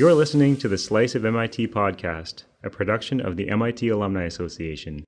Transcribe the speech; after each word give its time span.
You're 0.00 0.14
listening 0.14 0.56
to 0.56 0.68
the 0.68 0.78
Slice 0.78 1.14
of 1.14 1.26
MIT 1.26 1.68
podcast, 1.68 2.44
a 2.64 2.70
production 2.70 3.20
of 3.20 3.36
the 3.36 3.50
MIT 3.50 3.86
Alumni 3.90 4.24
Association. 4.24 5.04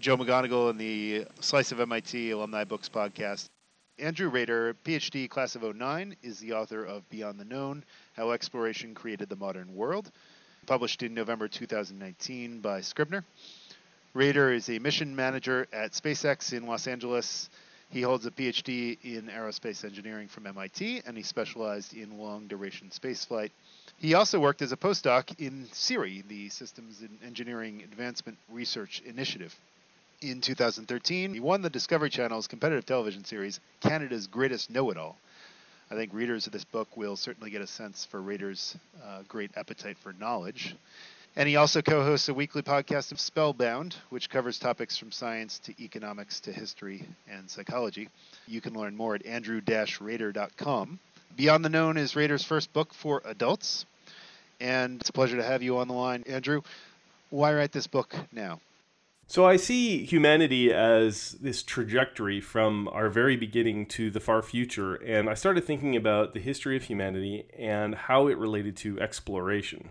Joe 0.00 0.16
McGonagle 0.16 0.70
in 0.70 0.78
the 0.78 1.26
Slice 1.38 1.70
of 1.70 1.78
MIT 1.78 2.32
Alumni 2.32 2.64
Books 2.64 2.88
podcast. 2.88 3.44
Andrew 4.00 4.28
Rader, 4.28 4.74
PhD, 4.84 5.30
class 5.30 5.54
of 5.54 5.62
09, 5.62 6.16
is 6.24 6.40
the 6.40 6.54
author 6.54 6.84
of 6.84 7.08
Beyond 7.08 7.38
the 7.38 7.44
Known 7.44 7.84
How 8.14 8.32
Exploration 8.32 8.96
Created 8.96 9.28
the 9.28 9.36
Modern 9.36 9.72
World, 9.72 10.10
published 10.66 11.04
in 11.04 11.14
November 11.14 11.46
2019 11.46 12.58
by 12.58 12.80
Scribner. 12.80 13.24
Rader 14.12 14.52
is 14.52 14.68
a 14.68 14.80
mission 14.80 15.14
manager 15.14 15.68
at 15.72 15.92
SpaceX 15.92 16.52
in 16.52 16.66
Los 16.66 16.88
Angeles. 16.88 17.48
He 17.90 18.02
holds 18.02 18.26
a 18.26 18.30
PhD 18.30 18.98
in 19.02 19.28
aerospace 19.28 19.84
engineering 19.84 20.28
from 20.28 20.46
MIT, 20.46 21.02
and 21.06 21.16
he 21.16 21.22
specialized 21.22 21.94
in 21.94 22.18
long 22.18 22.46
duration 22.46 22.90
spaceflight. 22.90 23.50
He 23.98 24.14
also 24.14 24.40
worked 24.40 24.60
as 24.60 24.72
a 24.72 24.76
postdoc 24.76 25.38
in 25.38 25.66
SERI, 25.72 26.22
the 26.28 26.48
Systems 26.48 27.00
and 27.00 27.18
Engineering 27.24 27.82
Advancement 27.82 28.38
Research 28.50 29.02
Initiative. 29.06 29.54
In 30.20 30.40
2013, 30.40 31.34
he 31.34 31.40
won 31.40 31.62
the 31.62 31.70
Discovery 31.70 32.10
Channel's 32.10 32.46
competitive 32.46 32.86
television 32.86 33.24
series, 33.24 33.60
Canada's 33.80 34.26
Greatest 34.26 34.70
Know 34.70 34.90
It 34.90 34.96
All. 34.96 35.16
I 35.90 35.94
think 35.94 36.12
readers 36.12 36.46
of 36.46 36.52
this 36.52 36.64
book 36.64 36.96
will 36.96 37.16
certainly 37.16 37.50
get 37.50 37.60
a 37.60 37.66
sense 37.66 38.04
for 38.04 38.20
Rader's 38.20 38.76
uh, 39.04 39.22
great 39.28 39.52
appetite 39.56 39.96
for 39.98 40.12
knowledge. 40.14 40.74
And 41.38 41.46
he 41.46 41.56
also 41.56 41.82
co 41.82 42.02
hosts 42.02 42.30
a 42.30 42.34
weekly 42.34 42.62
podcast 42.62 43.12
of 43.12 43.20
Spellbound, 43.20 43.94
which 44.08 44.30
covers 44.30 44.58
topics 44.58 44.96
from 44.96 45.12
science 45.12 45.58
to 45.60 45.74
economics 45.82 46.40
to 46.40 46.52
history 46.52 47.06
and 47.28 47.50
psychology. 47.50 48.08
You 48.48 48.62
can 48.62 48.72
learn 48.72 48.96
more 48.96 49.14
at 49.14 49.26
andrew 49.26 49.60
rader.com. 50.00 50.98
Beyond 51.36 51.62
the 51.62 51.68
Known 51.68 51.98
is 51.98 52.16
Rader's 52.16 52.42
first 52.42 52.72
book 52.72 52.94
for 52.94 53.20
adults. 53.26 53.84
And 54.60 55.02
it's 55.02 55.10
a 55.10 55.12
pleasure 55.12 55.36
to 55.36 55.42
have 55.42 55.62
you 55.62 55.76
on 55.76 55.88
the 55.88 55.94
line. 55.94 56.24
Andrew, 56.26 56.62
why 57.28 57.52
write 57.52 57.72
this 57.72 57.86
book 57.86 58.16
now? 58.32 58.60
So 59.26 59.44
I 59.44 59.56
see 59.56 60.06
humanity 60.06 60.72
as 60.72 61.32
this 61.32 61.62
trajectory 61.62 62.40
from 62.40 62.88
our 62.88 63.10
very 63.10 63.36
beginning 63.36 63.86
to 63.86 64.10
the 64.10 64.20
far 64.20 64.40
future. 64.40 64.94
And 64.94 65.28
I 65.28 65.34
started 65.34 65.64
thinking 65.64 65.96
about 65.96 66.32
the 66.32 66.40
history 66.40 66.76
of 66.76 66.84
humanity 66.84 67.44
and 67.58 67.94
how 67.94 68.28
it 68.28 68.38
related 68.38 68.76
to 68.78 68.98
exploration. 69.00 69.90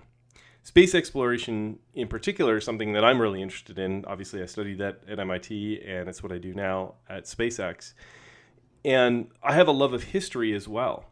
Space 0.65 0.95
exploration, 0.95 1.77
in 1.93 2.07
particular, 2.07 2.57
is 2.57 2.65
something 2.65 2.93
that 2.93 3.05
I'm 3.05 3.21
really 3.21 3.39
interested 3.39 3.77
in. 3.77 4.03
Obviously, 4.05 4.41
I 4.41 4.47
studied 4.47 4.79
that 4.79 5.01
at 5.07 5.19
MIT, 5.19 5.79
and 5.85 6.09
it's 6.09 6.23
what 6.23 6.31
I 6.31 6.39
do 6.39 6.55
now 6.55 6.95
at 7.07 7.25
SpaceX. 7.25 7.93
And 8.83 9.27
I 9.43 9.53
have 9.53 9.67
a 9.67 9.71
love 9.71 9.93
of 9.93 10.05
history 10.05 10.55
as 10.55 10.67
well. 10.67 11.05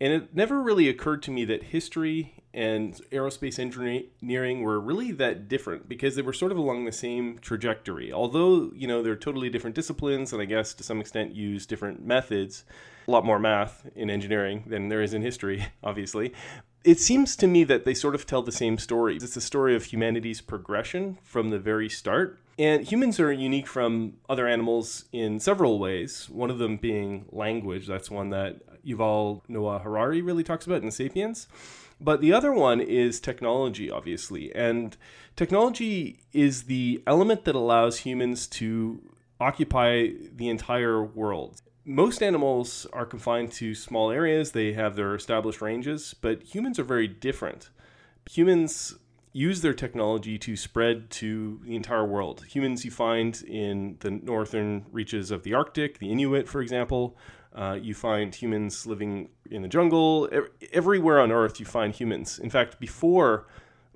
And 0.00 0.10
it 0.14 0.34
never 0.34 0.58
really 0.58 0.88
occurred 0.88 1.22
to 1.24 1.30
me 1.30 1.44
that 1.44 1.64
history 1.64 2.42
and 2.54 2.98
aerospace 3.12 3.58
engineering 3.58 4.62
were 4.62 4.80
really 4.80 5.12
that 5.12 5.48
different 5.48 5.86
because 5.86 6.16
they 6.16 6.22
were 6.22 6.32
sort 6.32 6.50
of 6.50 6.56
along 6.56 6.86
the 6.86 6.92
same 6.92 7.38
trajectory. 7.40 8.10
Although, 8.10 8.72
you 8.74 8.88
know, 8.88 9.02
they're 9.02 9.16
totally 9.16 9.50
different 9.50 9.76
disciplines 9.76 10.32
and 10.32 10.40
I 10.40 10.46
guess 10.46 10.72
to 10.74 10.82
some 10.82 11.00
extent 11.00 11.34
use 11.34 11.66
different 11.66 12.02
methods, 12.06 12.64
a 13.06 13.10
lot 13.10 13.24
more 13.26 13.38
math 13.38 13.86
in 13.94 14.08
engineering 14.08 14.64
than 14.66 14.88
there 14.88 15.02
is 15.02 15.12
in 15.12 15.20
history, 15.20 15.66
obviously. 15.84 16.32
It 16.84 17.00
seems 17.00 17.34
to 17.36 17.46
me 17.46 17.64
that 17.64 17.86
they 17.86 17.94
sort 17.94 18.14
of 18.14 18.26
tell 18.26 18.42
the 18.42 18.52
same 18.52 18.76
story. 18.76 19.16
It's 19.16 19.34
the 19.34 19.40
story 19.40 19.74
of 19.74 19.84
humanity's 19.84 20.42
progression 20.42 21.18
from 21.22 21.48
the 21.48 21.58
very 21.58 21.88
start. 21.88 22.38
And 22.58 22.84
humans 22.84 23.18
are 23.18 23.32
unique 23.32 23.66
from 23.66 24.18
other 24.28 24.46
animals 24.46 25.06
in 25.10 25.40
several 25.40 25.78
ways, 25.78 26.28
one 26.30 26.50
of 26.50 26.58
them 26.58 26.76
being 26.76 27.24
language. 27.32 27.86
That's 27.86 28.10
one 28.10 28.30
that 28.30 28.84
Yuval 28.84 29.40
Noah 29.48 29.78
Harari 29.78 30.20
really 30.20 30.44
talks 30.44 30.66
about 30.66 30.82
in 30.82 30.90
Sapiens. 30.90 31.48
But 32.00 32.20
the 32.20 32.34
other 32.34 32.52
one 32.52 32.80
is 32.80 33.18
technology, 33.18 33.90
obviously. 33.90 34.54
And 34.54 34.96
technology 35.36 36.20
is 36.32 36.64
the 36.64 37.02
element 37.06 37.44
that 37.44 37.54
allows 37.54 38.00
humans 38.00 38.46
to 38.48 39.00
occupy 39.40 40.10
the 40.34 40.48
entire 40.48 41.02
world. 41.02 41.62
Most 41.86 42.22
animals 42.22 42.86
are 42.94 43.04
confined 43.04 43.52
to 43.52 43.74
small 43.74 44.10
areas, 44.10 44.52
they 44.52 44.72
have 44.72 44.96
their 44.96 45.14
established 45.14 45.60
ranges, 45.60 46.14
but 46.18 46.42
humans 46.42 46.78
are 46.78 46.84
very 46.84 47.06
different. 47.06 47.68
Humans 48.30 48.96
use 49.34 49.60
their 49.60 49.74
technology 49.74 50.38
to 50.38 50.56
spread 50.56 51.10
to 51.10 51.60
the 51.64 51.76
entire 51.76 52.06
world. 52.06 52.46
Humans 52.48 52.86
you 52.86 52.90
find 52.90 53.42
in 53.42 53.96
the 54.00 54.12
northern 54.12 54.86
reaches 54.92 55.30
of 55.30 55.42
the 55.42 55.52
Arctic, 55.52 55.98
the 55.98 56.10
Inuit, 56.10 56.48
for 56.48 56.62
example, 56.62 57.18
uh, 57.54 57.78
you 57.80 57.92
find 57.92 58.34
humans 58.34 58.86
living 58.86 59.28
in 59.50 59.60
the 59.60 59.68
jungle. 59.68 60.28
Everywhere 60.72 61.20
on 61.20 61.30
Earth, 61.30 61.60
you 61.60 61.66
find 61.66 61.94
humans. 61.94 62.38
In 62.38 62.48
fact, 62.48 62.80
before 62.80 63.46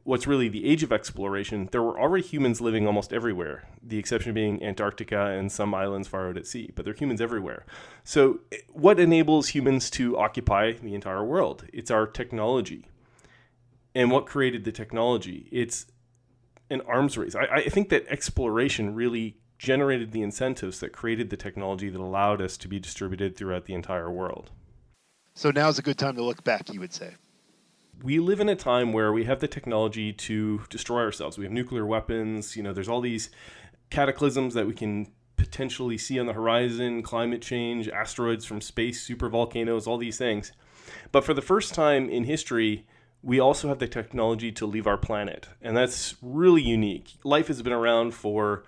what's 0.08 0.26
really 0.26 0.48
the 0.48 0.64
age 0.64 0.82
of 0.82 0.90
exploration, 0.90 1.68
there 1.70 1.82
were 1.82 2.00
already 2.00 2.26
humans 2.26 2.62
living 2.62 2.86
almost 2.86 3.12
everywhere, 3.12 3.68
the 3.82 3.98
exception 3.98 4.32
being 4.32 4.64
Antarctica 4.64 5.26
and 5.26 5.52
some 5.52 5.74
islands 5.74 6.08
far 6.08 6.30
out 6.30 6.38
at 6.38 6.46
sea, 6.46 6.70
but 6.74 6.86
there 6.86 6.94
are 6.94 6.96
humans 6.96 7.20
everywhere. 7.20 7.66
So, 8.04 8.40
what 8.72 8.98
enables 8.98 9.48
humans 9.48 9.90
to 9.90 10.16
occupy 10.16 10.72
the 10.72 10.94
entire 10.94 11.22
world? 11.22 11.66
It's 11.74 11.90
our 11.90 12.06
technology. 12.06 12.86
And 13.94 14.10
what 14.10 14.24
created 14.24 14.64
the 14.64 14.72
technology? 14.72 15.46
It's 15.52 15.84
an 16.70 16.80
arms 16.86 17.18
race. 17.18 17.34
I, 17.34 17.44
I 17.56 17.68
think 17.68 17.90
that 17.90 18.06
exploration 18.08 18.94
really 18.94 19.36
generated 19.58 20.12
the 20.12 20.22
incentives 20.22 20.80
that 20.80 20.94
created 20.94 21.28
the 21.28 21.36
technology 21.36 21.90
that 21.90 22.00
allowed 22.00 22.40
us 22.40 22.56
to 22.56 22.68
be 22.68 22.80
distributed 22.80 23.36
throughout 23.36 23.66
the 23.66 23.74
entire 23.74 24.10
world. 24.10 24.52
So 25.34 25.50
now's 25.50 25.78
a 25.78 25.82
good 25.82 25.98
time 25.98 26.16
to 26.16 26.24
look 26.24 26.42
back, 26.44 26.72
you 26.72 26.80
would 26.80 26.94
say. 26.94 27.12
We 28.02 28.20
live 28.20 28.40
in 28.40 28.48
a 28.48 28.56
time 28.56 28.92
where 28.92 29.12
we 29.12 29.24
have 29.24 29.40
the 29.40 29.48
technology 29.48 30.12
to 30.12 30.62
destroy 30.70 31.00
ourselves. 31.02 31.36
We 31.36 31.44
have 31.44 31.52
nuclear 31.52 31.84
weapons, 31.84 32.56
you 32.56 32.62
know, 32.62 32.72
there's 32.72 32.88
all 32.88 33.00
these 33.00 33.30
cataclysms 33.90 34.54
that 34.54 34.66
we 34.66 34.74
can 34.74 35.08
potentially 35.36 35.98
see 35.98 36.18
on 36.20 36.26
the 36.26 36.32
horizon, 36.32 37.02
climate 37.02 37.42
change, 37.42 37.88
asteroids 37.88 38.44
from 38.44 38.60
space, 38.60 39.02
super 39.02 39.28
volcanoes, 39.28 39.86
all 39.86 39.98
these 39.98 40.18
things. 40.18 40.52
But 41.10 41.24
for 41.24 41.34
the 41.34 41.42
first 41.42 41.74
time 41.74 42.08
in 42.08 42.24
history, 42.24 42.86
we 43.22 43.40
also 43.40 43.68
have 43.68 43.78
the 43.78 43.88
technology 43.88 44.52
to 44.52 44.66
leave 44.66 44.86
our 44.86 44.98
planet. 44.98 45.48
And 45.60 45.76
that's 45.76 46.14
really 46.22 46.62
unique. 46.62 47.14
Life 47.24 47.48
has 47.48 47.62
been 47.62 47.72
around 47.72 48.14
for 48.14 48.64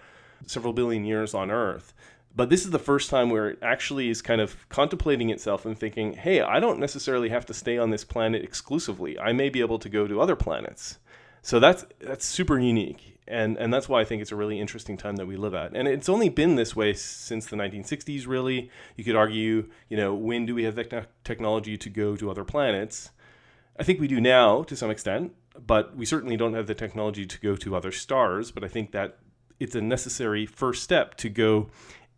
several 0.47 0.73
billion 0.73 1.05
years 1.05 1.35
on 1.35 1.51
Earth. 1.51 1.93
But 2.35 2.49
this 2.49 2.65
is 2.65 2.71
the 2.71 2.79
first 2.79 3.11
time 3.11 3.29
where 3.29 3.51
it 3.51 3.59
actually 3.61 4.09
is 4.09 4.23
kind 4.23 4.41
of 4.41 4.69
contemplating 4.69 5.31
itself 5.31 5.67
and 5.67 5.77
thinking, 5.77 6.15
hey, 6.15 6.41
I 6.41 6.61
don't 6.61 6.79
necessarily 6.79 7.29
have 7.31 7.45
to 7.47 7.55
stay 7.55 7.77
on 7.77 7.91
this 7.91 8.05
planet 8.05 8.45
exclusively. 8.45 9.19
I 9.19 9.33
may 9.33 9.49
be 9.49 9.61
able 9.61 9.79
to 9.81 9.89
go 9.89 10.07
to 10.07 10.21
other 10.21 10.37
planets. 10.37 10.99
So 11.43 11.59
that's 11.59 11.85
that's 12.01 12.25
super 12.25 12.59
unique. 12.59 13.19
And 13.27 13.57
and 13.57 13.73
that's 13.73 13.89
why 13.89 14.01
I 14.01 14.05
think 14.05 14.23
it's 14.23 14.33
a 14.33 14.37
really 14.37 14.61
interesting 14.61 14.97
time 14.97 15.17
that 15.17 15.27
we 15.27 15.37
live 15.37 15.55
at. 15.55 15.75
And 15.75 15.89
it's 15.89 16.09
only 16.09 16.29
been 16.29 16.57
this 16.57 16.77
way 16.77 16.93
since 16.93 17.47
the 17.47 17.57
1960s 17.57 18.27
really. 18.27 18.71
You 18.97 19.05
could 19.05 19.17
argue, 19.17 19.69
you 19.89 19.97
know, 19.97 20.15
when 20.15 20.47
do 20.47 20.55
we 20.55 20.65
have 20.65 20.77
the 20.77 21.07
technology 21.25 21.77
to 21.79 21.89
go 21.89 22.17
to 22.17 22.31
other 22.31 22.45
planets? 22.45 23.11
I 23.79 23.83
think 23.83 24.01
we 24.01 24.09
do 24.09 24.21
now 24.21 24.63
to 24.65 24.77
some 24.77 24.91
extent, 24.91 25.33
but 25.67 25.97
we 25.97 26.05
certainly 26.05 26.37
don't 26.37 26.55
have 26.55 26.67
the 26.67 26.75
technology 26.75 27.27
to 27.27 27.41
go 27.41 27.57
to 27.57 27.75
other 27.75 27.93
stars, 27.93 28.51
but 28.51 28.63
I 28.63 28.69
think 28.69 28.93
that 28.93 29.19
it's 29.59 29.75
a 29.75 29.81
necessary 29.81 30.47
first 30.47 30.83
step 30.83 31.15
to 31.17 31.29
go 31.29 31.71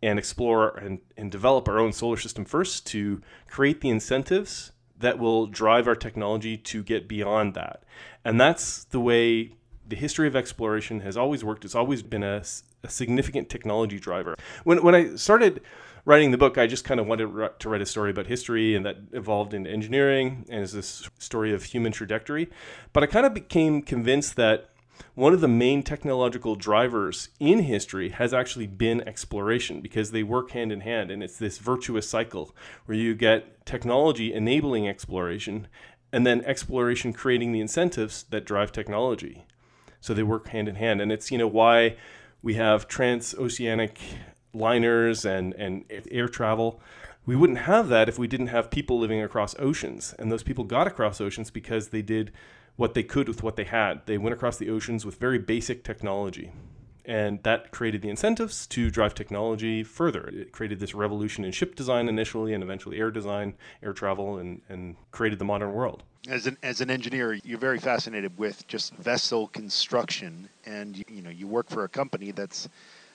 and 0.03 0.19
explore 0.19 0.75
and, 0.77 0.99
and 1.15 1.31
develop 1.31 1.67
our 1.69 1.79
own 1.79 1.93
solar 1.93 2.17
system 2.17 2.43
first 2.43 2.85
to 2.85 3.21
create 3.47 3.79
the 3.79 3.89
incentives 3.89 4.73
that 4.99 5.17
will 5.17 5.47
drive 5.47 5.87
our 5.87 5.95
technology 5.95 6.57
to 6.57 6.83
get 6.83 7.07
beyond 7.07 7.53
that. 7.53 7.83
And 8.23 8.39
that's 8.39 8.83
the 8.83 8.99
way 8.99 9.53
the 9.87 9.95
history 9.95 10.27
of 10.27 10.35
exploration 10.35 10.99
has 10.99 11.15
always 11.15 11.43
worked. 11.43 11.63
It's 11.63 11.75
always 11.75 12.03
been 12.03 12.23
a, 12.23 12.43
a 12.83 12.89
significant 12.89 13.49
technology 13.49 13.97
driver. 13.97 14.35
When, 14.65 14.83
when 14.83 14.93
I 14.93 15.15
started 15.15 15.61
writing 16.05 16.31
the 16.31 16.37
book, 16.37 16.57
I 16.57 16.67
just 16.67 16.83
kind 16.83 16.99
of 16.99 17.07
wanted 17.07 17.29
to 17.59 17.69
write 17.69 17.81
a 17.81 17.85
story 17.85 18.11
about 18.11 18.27
history, 18.27 18.75
and 18.75 18.85
that 18.85 18.97
evolved 19.13 19.53
into 19.53 19.69
engineering 19.69 20.45
and 20.49 20.61
is 20.61 20.73
this 20.73 21.09
story 21.17 21.53
of 21.53 21.63
human 21.63 21.93
trajectory. 21.93 22.49
But 22.91 23.03
I 23.03 23.05
kind 23.05 23.25
of 23.25 23.33
became 23.33 23.81
convinced 23.81 24.35
that 24.35 24.69
one 25.15 25.33
of 25.33 25.41
the 25.41 25.47
main 25.47 25.83
technological 25.83 26.55
drivers 26.55 27.29
in 27.39 27.59
history 27.59 28.09
has 28.09 28.33
actually 28.33 28.67
been 28.67 29.07
exploration 29.07 29.81
because 29.81 30.11
they 30.11 30.23
work 30.23 30.51
hand 30.51 30.71
in 30.71 30.81
hand 30.81 31.11
and 31.11 31.23
it's 31.23 31.37
this 31.37 31.57
virtuous 31.57 32.09
cycle 32.09 32.55
where 32.85 32.97
you 32.97 33.13
get 33.13 33.65
technology 33.65 34.33
enabling 34.33 34.87
exploration 34.87 35.67
and 36.11 36.25
then 36.25 36.43
exploration 36.45 37.13
creating 37.13 37.51
the 37.51 37.61
incentives 37.61 38.23
that 38.29 38.45
drive 38.45 38.71
technology. 38.71 39.45
So 40.01 40.13
they 40.13 40.23
work 40.23 40.47
hand 40.47 40.67
in 40.67 40.75
hand 40.75 41.01
and 41.01 41.11
it's 41.11 41.31
you 41.31 41.37
know 41.37 41.47
why 41.47 41.95
we 42.41 42.55
have 42.55 42.87
transoceanic 42.87 43.97
liners 44.53 45.25
and 45.25 45.53
and 45.53 45.85
air 46.11 46.27
travel. 46.27 46.81
We 47.25 47.35
wouldn't 47.35 47.59
have 47.59 47.87
that 47.89 48.09
if 48.09 48.19
we 48.19 48.27
didn't 48.27 48.47
have 48.47 48.69
people 48.69 48.99
living 48.99 49.21
across 49.21 49.55
oceans 49.57 50.13
and 50.19 50.31
those 50.31 50.43
people 50.43 50.65
got 50.65 50.87
across 50.87 51.21
oceans 51.21 51.49
because 51.51 51.89
they 51.89 52.01
did 52.01 52.31
what 52.75 52.93
they 52.93 53.03
could 53.03 53.27
with 53.27 53.43
what 53.43 53.55
they 53.55 53.63
had. 53.63 54.05
They 54.05 54.17
went 54.17 54.33
across 54.33 54.57
the 54.57 54.69
oceans 54.69 55.05
with 55.05 55.19
very 55.19 55.37
basic 55.37 55.83
technology. 55.83 56.51
And 57.05 57.43
that 57.43 57.71
created 57.71 58.01
the 58.01 58.09
incentives 58.09 58.65
to 58.67 58.89
drive 58.89 59.13
technology 59.13 59.83
further. 59.83 60.29
It 60.29 60.53
created 60.53 60.79
this 60.79 60.95
revolution 60.95 61.43
in 61.43 61.51
ship 61.51 61.75
design 61.75 62.07
initially 62.07 62.53
and 62.53 62.63
eventually 62.63 62.97
air 62.97 63.11
design, 63.11 63.55
air 63.83 63.91
travel, 63.91 64.37
and, 64.37 64.61
and 64.69 64.95
created 65.11 65.37
the 65.37 65.45
modern 65.45 65.73
world. 65.73 66.03
As 66.29 66.47
an, 66.47 66.57
as 66.63 66.79
an 66.79 66.89
engineer, 66.89 67.33
you're 67.43 67.59
very 67.59 67.79
fascinated 67.79 68.37
with 68.37 68.65
just 68.67 68.95
vessel 68.95 69.47
construction, 69.49 70.47
and 70.65 71.03
you, 71.09 71.21
know 71.21 71.29
you 71.29 71.45
work 71.45 71.69
for 71.69 71.83
a 71.83 71.89
company 71.89 72.31
that's 72.31 72.69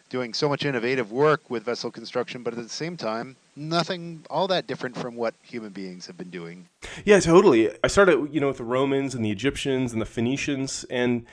doing 0.09 0.35
so 0.35 0.49
much 0.49 0.65
innovative 0.65 1.13
work 1.13 1.51
with 1.51 1.65
vessel 1.65 1.91
construction, 1.91 2.43
but 2.43 2.55
at 2.55 2.63
the 2.63 2.69
same 2.69 2.97
time, 2.97 3.37
nothing 3.57 4.25
all 4.31 4.49
that 4.49 4.67
different 4.67 4.97
from 4.97 5.17
what 5.17 5.35
human 5.43 5.71
beings 5.71 6.07
have 6.07 6.17
been 6.17 6.31
doing. 6.31 6.69
Yeah, 7.05 7.21
totally. 7.21 7.71
I 7.83 7.89
started, 7.89 8.29
you 8.33 8.41
know, 8.41 8.49
with 8.49 8.59
the 8.59 8.65
Romans 8.65 9.15
and 9.15 9.25
the 9.25 9.31
Egyptians 9.31 9.93
and 9.93 10.01
the 10.01 10.07
Phoenicians, 10.07 10.85
and 10.91 11.27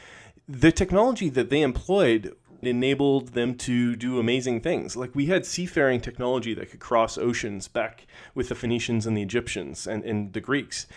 the 0.48 0.72
technology 0.72 1.30
that 1.30 1.50
they 1.50 1.62
employed 1.62 2.36
enabled 2.62 3.30
them 3.30 3.56
to 3.56 3.96
do 3.96 4.20
amazing 4.20 4.62
things. 4.62 4.96
Like 4.96 5.14
we 5.14 5.28
had 5.28 5.46
seafaring 5.46 6.02
technology 6.02 6.54
that 6.56 6.72
could 6.72 6.80
cross 6.80 7.18
oceans 7.18 7.68
back 7.68 8.08
with 8.34 8.50
the 8.50 8.56
Phoenicians 8.56 9.06
and 9.06 9.16
the 9.16 9.22
Egyptians 9.22 9.86
and, 9.86 10.04
and 10.04 10.34
the 10.34 10.42
Greeks 10.42 10.88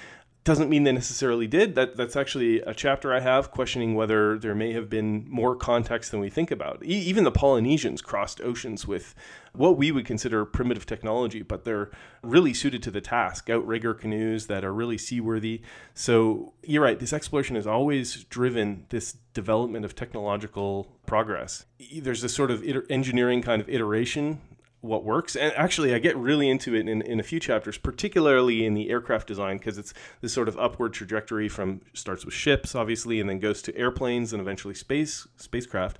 doesn't 0.49 0.71
mean 0.71 0.85
they 0.85 0.93
necessarily 0.93 1.47
did. 1.47 1.75
That 1.75 1.95
that's 1.99 2.17
actually 2.17 2.63
a 2.63 2.73
chapter 2.73 3.13
I 3.13 3.21
have 3.21 3.51
questioning 3.51 3.95
whether 3.95 4.39
there 4.39 4.55
may 4.55 4.73
have 4.73 4.89
been 4.89 5.27
more 5.29 5.55
context 5.55 6.11
than 6.11 6.21
we 6.21 6.31
think 6.31 6.51
about. 6.51 6.83
E- 6.83 6.89
even 6.89 7.25
the 7.25 7.31
Polynesians 7.31 8.01
crossed 8.01 8.41
oceans 8.41 8.87
with 8.87 9.15
what 9.53 9.77
we 9.77 9.93
would 9.93 10.07
consider 10.07 10.47
primitive 10.47 10.87
technology, 10.87 11.43
but 11.43 11.67
they're 11.67 11.91
really 12.23 12.55
suited 12.55 12.83
to 12.85 12.91
the 12.91 13.03
task. 13.03 13.51
Outrigger 13.51 13.93
canoes 13.93 14.47
that 14.47 14.65
are 14.65 14.73
really 14.73 14.97
seaworthy. 14.97 15.61
So 15.93 16.55
you're 16.63 16.83
right. 16.83 16.99
This 16.99 17.13
exploration 17.13 17.55
has 17.57 17.67
always 17.67 18.25
driven 18.25 18.87
this 18.89 19.19
development 19.35 19.85
of 19.85 19.95
technological 19.95 20.97
progress. 21.05 21.67
There's 21.95 22.23
this 22.23 22.35
sort 22.35 22.51
of 22.51 22.65
engineering 22.89 23.43
kind 23.43 23.61
of 23.61 23.69
iteration 23.69 24.41
what 24.81 25.05
works. 25.05 25.35
And 25.35 25.53
actually, 25.55 25.95
I 25.95 25.99
get 25.99 26.17
really 26.17 26.49
into 26.49 26.75
it 26.75 26.89
in, 26.89 27.03
in 27.03 27.19
a 27.19 27.23
few 27.23 27.41
chapters, 27.41 27.77
particularly 27.79 28.65
in 28.65 28.75
the 28.75 28.91
aircraft 28.91 29.27
design, 29.27 29.59
because 29.59 29.77
it's 29.77 29.93
this 30.21 30.33
sort 30.33 30.49
of 30.49 30.57
upward 30.59 30.93
trajectory 30.93 31.49
from 31.49 31.81
starts 31.95 32.25
with 32.25 32.35
ships, 32.35 32.75
obviously, 32.75 33.21
and 33.21 33.29
then 33.29 33.41
goes 33.41 33.61
to 33.63 33.77
airplanes 33.77 34.33
and 34.33 34.41
eventually 34.41 34.75
space 34.75 35.27
spacecraft. 35.37 35.99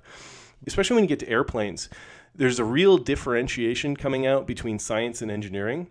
Especially 0.65 0.95
when 0.95 1.03
you 1.03 1.09
get 1.09 1.19
to 1.19 1.29
airplanes, 1.29 1.89
there's 2.35 2.59
a 2.59 2.63
real 2.63 2.97
differentiation 2.97 3.95
coming 3.95 4.25
out 4.25 4.47
between 4.47 4.79
science 4.79 5.21
and 5.21 5.29
engineering. 5.29 5.87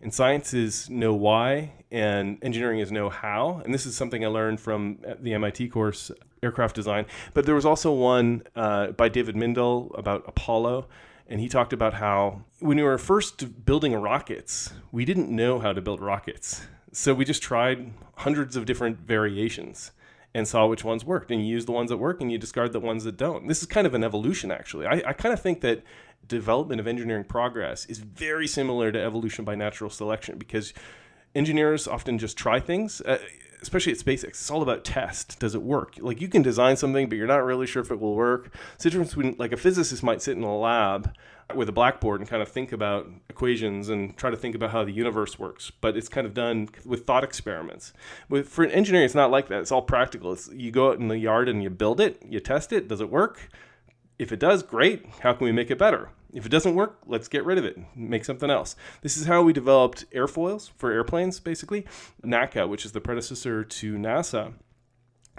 And 0.00 0.14
science 0.14 0.54
is 0.54 0.88
know 0.88 1.12
why, 1.12 1.72
and 1.90 2.38
engineering 2.42 2.78
is 2.78 2.92
know 2.92 3.10
how. 3.10 3.62
And 3.64 3.74
this 3.74 3.84
is 3.84 3.96
something 3.96 4.24
I 4.24 4.28
learned 4.28 4.60
from 4.60 4.98
the 5.20 5.34
MIT 5.34 5.68
course, 5.70 6.12
aircraft 6.40 6.76
design. 6.76 7.06
But 7.34 7.46
there 7.46 7.54
was 7.56 7.64
also 7.64 7.92
one 7.92 8.44
uh, 8.54 8.92
by 8.92 9.08
David 9.08 9.34
Mindell 9.34 9.96
about 9.98 10.22
Apollo, 10.28 10.86
and 11.28 11.40
he 11.40 11.48
talked 11.48 11.72
about 11.72 11.94
how 11.94 12.42
when 12.58 12.78
we 12.78 12.82
were 12.82 12.98
first 12.98 13.64
building 13.64 13.94
rockets, 13.94 14.72
we 14.90 15.04
didn't 15.04 15.28
know 15.28 15.58
how 15.58 15.72
to 15.72 15.82
build 15.82 16.00
rockets. 16.00 16.66
So 16.92 17.12
we 17.12 17.24
just 17.24 17.42
tried 17.42 17.92
hundreds 18.16 18.56
of 18.56 18.64
different 18.64 19.00
variations 19.00 19.92
and 20.34 20.48
saw 20.48 20.66
which 20.66 20.84
ones 20.84 21.04
worked. 21.04 21.30
And 21.30 21.40
you 21.40 21.46
use 21.46 21.66
the 21.66 21.72
ones 21.72 21.90
that 21.90 21.98
work 21.98 22.20
and 22.20 22.32
you 22.32 22.38
discard 22.38 22.72
the 22.72 22.80
ones 22.80 23.04
that 23.04 23.16
don't. 23.16 23.46
This 23.46 23.60
is 23.60 23.66
kind 23.66 23.86
of 23.86 23.94
an 23.94 24.04
evolution, 24.04 24.50
actually. 24.50 24.86
I, 24.86 25.02
I 25.06 25.12
kind 25.12 25.32
of 25.32 25.40
think 25.40 25.60
that 25.60 25.82
development 26.26 26.80
of 26.80 26.86
engineering 26.86 27.24
progress 27.24 27.86
is 27.86 27.98
very 27.98 28.46
similar 28.46 28.90
to 28.92 29.00
evolution 29.00 29.44
by 29.44 29.54
natural 29.54 29.90
selection 29.90 30.38
because 30.38 30.72
engineers 31.34 31.86
often 31.86 32.18
just 32.18 32.36
try 32.36 32.58
things. 32.58 33.00
Uh, 33.02 33.18
especially 33.62 33.92
at 33.92 33.98
SpaceX, 33.98 34.24
it's 34.24 34.50
all 34.50 34.62
about 34.62 34.84
test. 34.84 35.38
Does 35.38 35.54
it 35.54 35.62
work? 35.62 35.94
Like 35.98 36.20
you 36.20 36.28
can 36.28 36.42
design 36.42 36.76
something, 36.76 37.08
but 37.08 37.16
you're 37.16 37.26
not 37.26 37.44
really 37.44 37.66
sure 37.66 37.82
if 37.82 37.90
it 37.90 38.00
will 38.00 38.14
work. 38.14 38.54
It's 38.74 38.84
the 38.84 38.90
difference 38.90 39.14
between 39.14 39.36
like 39.38 39.52
a 39.52 39.56
physicist 39.56 40.02
might 40.02 40.22
sit 40.22 40.36
in 40.36 40.42
a 40.42 40.56
lab 40.56 41.14
with 41.54 41.68
a 41.68 41.72
blackboard 41.72 42.20
and 42.20 42.28
kind 42.28 42.42
of 42.42 42.48
think 42.48 42.72
about 42.72 43.08
equations 43.28 43.88
and 43.88 44.16
try 44.16 44.30
to 44.30 44.36
think 44.36 44.54
about 44.54 44.70
how 44.70 44.84
the 44.84 44.92
universe 44.92 45.38
works. 45.38 45.70
But 45.70 45.96
it's 45.96 46.08
kind 46.08 46.26
of 46.26 46.34
done 46.34 46.68
with 46.84 47.06
thought 47.06 47.24
experiments. 47.24 47.92
With 48.28 48.48
for 48.48 48.64
an 48.64 48.70
engineering, 48.70 49.06
it's 49.06 49.14
not 49.14 49.30
like 49.30 49.48
that. 49.48 49.60
It's 49.60 49.72
all 49.72 49.82
practical. 49.82 50.32
It's 50.32 50.50
you 50.52 50.70
go 50.70 50.90
out 50.90 50.98
in 50.98 51.08
the 51.08 51.18
yard 51.18 51.48
and 51.48 51.62
you 51.62 51.70
build 51.70 52.00
it, 52.00 52.22
you 52.28 52.40
test 52.40 52.72
it. 52.72 52.88
Does 52.88 53.00
it 53.00 53.10
work? 53.10 53.48
If 54.18 54.32
it 54.32 54.40
does, 54.40 54.62
great. 54.62 55.06
How 55.20 55.32
can 55.32 55.44
we 55.44 55.52
make 55.52 55.70
it 55.70 55.78
better? 55.78 56.10
If 56.32 56.44
it 56.44 56.50
doesn't 56.50 56.74
work, 56.74 56.98
let's 57.06 57.28
get 57.28 57.44
rid 57.44 57.58
of 57.58 57.64
it, 57.64 57.78
make 57.96 58.24
something 58.24 58.50
else. 58.50 58.76
This 59.00 59.16
is 59.16 59.26
how 59.26 59.42
we 59.42 59.52
developed 59.52 60.04
airfoils 60.12 60.70
for 60.76 60.92
airplanes, 60.92 61.40
basically. 61.40 61.86
NACA, 62.22 62.68
which 62.68 62.84
is 62.84 62.92
the 62.92 63.00
predecessor 63.00 63.64
to 63.64 63.94
NASA, 63.94 64.52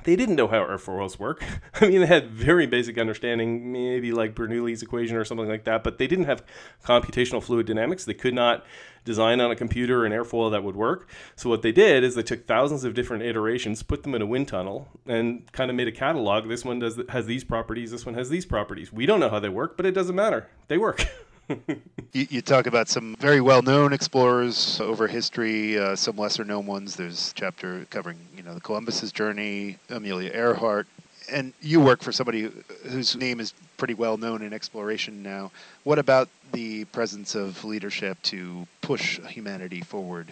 they 0.03 0.15
didn't 0.15 0.35
know 0.35 0.47
how 0.47 0.59
airfoils 0.59 1.19
work. 1.19 1.43
I 1.75 1.87
mean, 1.87 2.01
they 2.01 2.07
had 2.07 2.31
very 2.31 2.67
basic 2.67 2.97
understanding, 2.97 3.71
maybe 3.71 4.11
like 4.11 4.35
Bernoulli's 4.35 4.81
equation 4.81 5.15
or 5.15 5.25
something 5.25 5.47
like 5.47 5.65
that, 5.65 5.83
but 5.83 5.97
they 5.97 6.07
didn't 6.07 6.25
have 6.25 6.43
computational 6.83 7.41
fluid 7.41 7.67
dynamics. 7.67 8.05
They 8.05 8.13
could 8.13 8.33
not 8.33 8.65
design 9.05 9.41
on 9.41 9.49
a 9.49 9.55
computer 9.55 10.05
an 10.05 10.11
airfoil 10.11 10.51
that 10.51 10.63
would 10.63 10.75
work. 10.75 11.09
So 11.35 11.49
what 11.49 11.61
they 11.61 11.71
did 11.71 12.03
is 12.03 12.15
they 12.15 12.23
took 12.23 12.45
thousands 12.45 12.83
of 12.83 12.93
different 12.93 13.23
iterations, 13.23 13.81
put 13.81 14.03
them 14.03 14.13
in 14.13 14.21
a 14.21 14.25
wind 14.25 14.47
tunnel, 14.47 14.87
and 15.07 15.51
kind 15.51 15.69
of 15.69 15.75
made 15.75 15.87
a 15.87 15.91
catalog. 15.91 16.47
This 16.47 16.65
one 16.65 16.79
does 16.79 16.99
has 17.09 17.25
these 17.25 17.43
properties. 17.43 17.91
This 17.91 18.05
one 18.05 18.15
has 18.15 18.29
these 18.29 18.45
properties. 18.45 18.93
We 18.93 19.05
don't 19.05 19.19
know 19.19 19.29
how 19.29 19.39
they 19.39 19.49
work, 19.49 19.77
but 19.77 19.85
it 19.85 19.91
doesn't 19.91 20.15
matter. 20.15 20.47
They 20.67 20.77
work. 20.77 21.05
you, 22.13 22.27
you, 22.29 22.41
talk 22.41 22.67
about 22.67 22.87
some 22.87 23.15
very 23.19 23.41
well-known 23.41 23.93
explorers 23.93 24.79
over 24.81 25.07
history, 25.07 25.77
uh, 25.79 25.95
some 25.95 26.17
lesser-known 26.17 26.65
ones. 26.65 26.95
There's 26.95 27.31
a 27.31 27.33
chapter 27.33 27.85
covering, 27.89 28.19
you 28.35 28.43
know, 28.43 28.53
the 28.53 28.61
Columbus's 28.61 29.11
journey, 29.11 29.77
Amelia 29.89 30.31
Earhart, 30.33 30.87
and 31.31 31.53
you 31.61 31.81
work 31.81 32.01
for 32.01 32.11
somebody 32.11 32.51
whose 32.87 33.15
name 33.15 33.39
is 33.39 33.53
pretty 33.77 33.93
well 33.93 34.17
known 34.17 34.41
in 34.41 34.53
exploration 34.53 35.23
now. 35.23 35.51
What 35.83 35.99
about 35.99 36.29
the 36.51 36.85
presence 36.85 37.35
of 37.35 37.63
leadership 37.63 38.21
to 38.23 38.67
push 38.81 39.19
humanity 39.27 39.81
forward? 39.81 40.27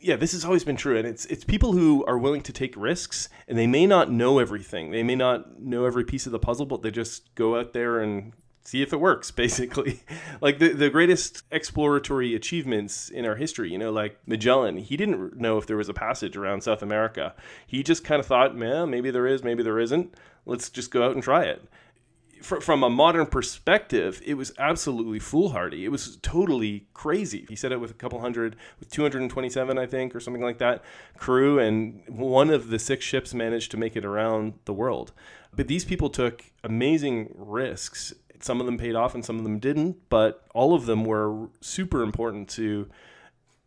yeah, 0.00 0.16
this 0.16 0.32
has 0.32 0.44
always 0.44 0.62
been 0.62 0.76
true, 0.76 0.96
and 0.96 1.06
it's 1.06 1.24
it's 1.26 1.44
people 1.44 1.72
who 1.72 2.04
are 2.06 2.18
willing 2.18 2.42
to 2.42 2.52
take 2.52 2.74
risks, 2.76 3.28
and 3.48 3.58
they 3.58 3.66
may 3.66 3.86
not 3.86 4.10
know 4.10 4.38
everything, 4.38 4.90
they 4.90 5.02
may 5.02 5.16
not 5.16 5.60
know 5.60 5.84
every 5.84 6.04
piece 6.04 6.26
of 6.26 6.32
the 6.32 6.38
puzzle, 6.38 6.66
but 6.66 6.82
they 6.82 6.90
just 6.90 7.34
go 7.34 7.58
out 7.58 7.72
there 7.72 8.00
and 8.00 8.32
see 8.66 8.82
if 8.82 8.92
it 8.92 9.00
works 9.00 9.30
basically 9.46 10.02
like 10.40 10.58
the, 10.58 10.72
the 10.72 10.90
greatest 10.90 11.42
exploratory 11.50 12.34
achievements 12.34 13.08
in 13.08 13.24
our 13.24 13.36
history 13.36 13.70
you 13.70 13.78
know 13.78 13.90
like 13.90 14.18
magellan 14.26 14.76
he 14.76 14.96
didn't 14.96 15.36
know 15.36 15.56
if 15.56 15.66
there 15.66 15.76
was 15.76 15.88
a 15.88 15.94
passage 15.94 16.36
around 16.36 16.62
south 16.62 16.82
america 16.82 17.34
he 17.66 17.82
just 17.82 18.04
kind 18.04 18.20
of 18.20 18.26
thought 18.26 18.56
man 18.56 18.90
maybe 18.90 19.10
there 19.10 19.26
is 19.26 19.42
maybe 19.42 19.62
there 19.62 19.78
isn't 19.78 20.14
let's 20.44 20.68
just 20.68 20.90
go 20.90 21.04
out 21.04 21.14
and 21.14 21.22
try 21.22 21.42
it 21.42 21.62
from 22.42 22.82
a 22.82 22.90
modern 22.90 23.26
perspective, 23.26 24.20
it 24.24 24.34
was 24.34 24.52
absolutely 24.58 25.18
foolhardy. 25.18 25.84
It 25.84 25.88
was 25.88 26.16
totally 26.22 26.86
crazy. 26.94 27.46
He 27.48 27.56
said 27.56 27.72
it 27.72 27.80
with 27.80 27.90
a 27.90 27.94
couple 27.94 28.20
hundred, 28.20 28.56
with 28.78 28.90
227, 28.90 29.78
I 29.78 29.86
think, 29.86 30.14
or 30.14 30.20
something 30.20 30.42
like 30.42 30.58
that, 30.58 30.84
crew, 31.16 31.58
and 31.58 32.02
one 32.08 32.50
of 32.50 32.68
the 32.68 32.78
six 32.78 33.04
ships 33.04 33.34
managed 33.34 33.70
to 33.72 33.76
make 33.76 33.96
it 33.96 34.04
around 34.04 34.54
the 34.64 34.72
world. 34.72 35.12
But 35.54 35.68
these 35.68 35.84
people 35.84 36.10
took 36.10 36.44
amazing 36.62 37.32
risks 37.34 38.12
some 38.44 38.60
of 38.60 38.66
them 38.66 38.78
paid 38.78 38.94
off 38.94 39.14
and 39.14 39.24
some 39.24 39.38
of 39.38 39.44
them 39.44 39.58
didn't, 39.58 40.08
but 40.08 40.44
all 40.54 40.74
of 40.74 40.86
them 40.86 41.04
were 41.04 41.48
super 41.60 42.02
important 42.02 42.48
to 42.50 42.88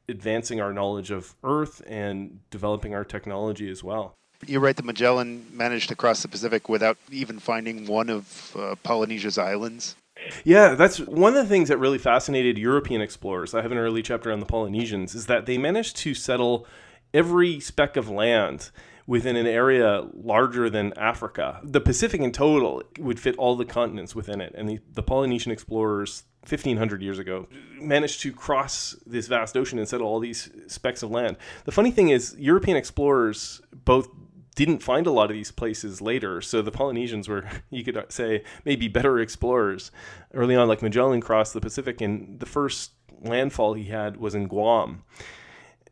advancing 0.07 0.59
our 0.59 0.73
knowledge 0.73 1.11
of 1.11 1.35
Earth 1.43 1.81
and 1.87 2.39
developing 2.49 2.93
our 2.93 3.03
technology 3.03 3.69
as 3.69 3.83
well. 3.83 4.15
You're 4.45 4.61
right, 4.61 4.75
the 4.75 4.83
Magellan 4.83 5.45
managed 5.51 5.89
to 5.89 5.95
cross 5.95 6.21
the 6.21 6.27
Pacific 6.27 6.69
without 6.69 6.97
even 7.11 7.39
finding 7.39 7.85
one 7.87 8.09
of 8.09 8.55
uh, 8.57 8.75
Polynesia's 8.83 9.37
islands. 9.37 9.95
Yeah, 10.43 10.75
that's 10.75 10.99
one 10.99 11.35
of 11.35 11.43
the 11.43 11.49
things 11.49 11.69
that 11.69 11.77
really 11.77 11.97
fascinated 11.97 12.57
European 12.57 13.01
explorers. 13.01 13.53
I 13.53 13.61
have 13.61 13.71
an 13.71 13.77
early 13.77 14.01
chapter 14.01 14.31
on 14.31 14.39
the 14.39 14.45
Polynesians, 14.45 15.13
is 15.13 15.25
that 15.27 15.45
they 15.45 15.57
managed 15.57 15.97
to 15.97 16.13
settle 16.13 16.65
every 17.13 17.59
speck 17.59 17.97
of 17.97 18.09
land 18.09 18.69
within 19.09 19.35
an 19.35 19.47
area 19.47 20.07
larger 20.13 20.69
than 20.69 20.93
Africa. 20.95 21.59
The 21.63 21.81
Pacific 21.81 22.21
in 22.21 22.31
total 22.31 22.83
would 22.99 23.19
fit 23.19 23.35
all 23.37 23.55
the 23.55 23.65
continents 23.65 24.13
within 24.13 24.39
it. 24.39 24.53
And 24.55 24.69
the, 24.69 24.79
the 24.93 25.01
Polynesian 25.01 25.51
explorers 25.51 26.25
1500 26.47 27.01
years 27.01 27.17
ago 27.17 27.47
managed 27.81 28.21
to 28.21 28.31
cross 28.31 28.95
this 29.07 29.25
vast 29.25 29.57
ocean 29.57 29.79
and 29.79 29.89
settle 29.89 30.05
all 30.05 30.19
these 30.19 30.51
specks 30.67 31.01
of 31.01 31.09
land. 31.09 31.37
The 31.65 31.71
funny 31.71 31.89
thing 31.89 32.09
is, 32.09 32.35
European 32.37 32.77
explorers 32.77 33.63
both 33.83 34.09
didn't 34.53 34.83
find 34.83 35.07
a 35.07 35.11
lot 35.11 35.31
of 35.31 35.35
these 35.35 35.51
places 35.51 36.01
later. 36.01 36.39
So 36.39 36.61
the 36.61 36.69
Polynesians 36.69 37.27
were, 37.27 37.49
you 37.71 37.83
could 37.83 37.99
say, 38.09 38.43
maybe 38.63 38.87
better 38.87 39.17
explorers. 39.17 39.89
Early 40.35 40.55
on, 40.55 40.67
like 40.67 40.83
Magellan 40.83 41.19
crossed 41.19 41.55
the 41.55 41.61
Pacific, 41.61 41.99
and 41.99 42.39
the 42.39 42.45
first 42.45 42.91
landfall 43.21 43.73
he 43.73 43.85
had 43.85 44.17
was 44.17 44.35
in 44.35 44.47
Guam. 44.47 45.03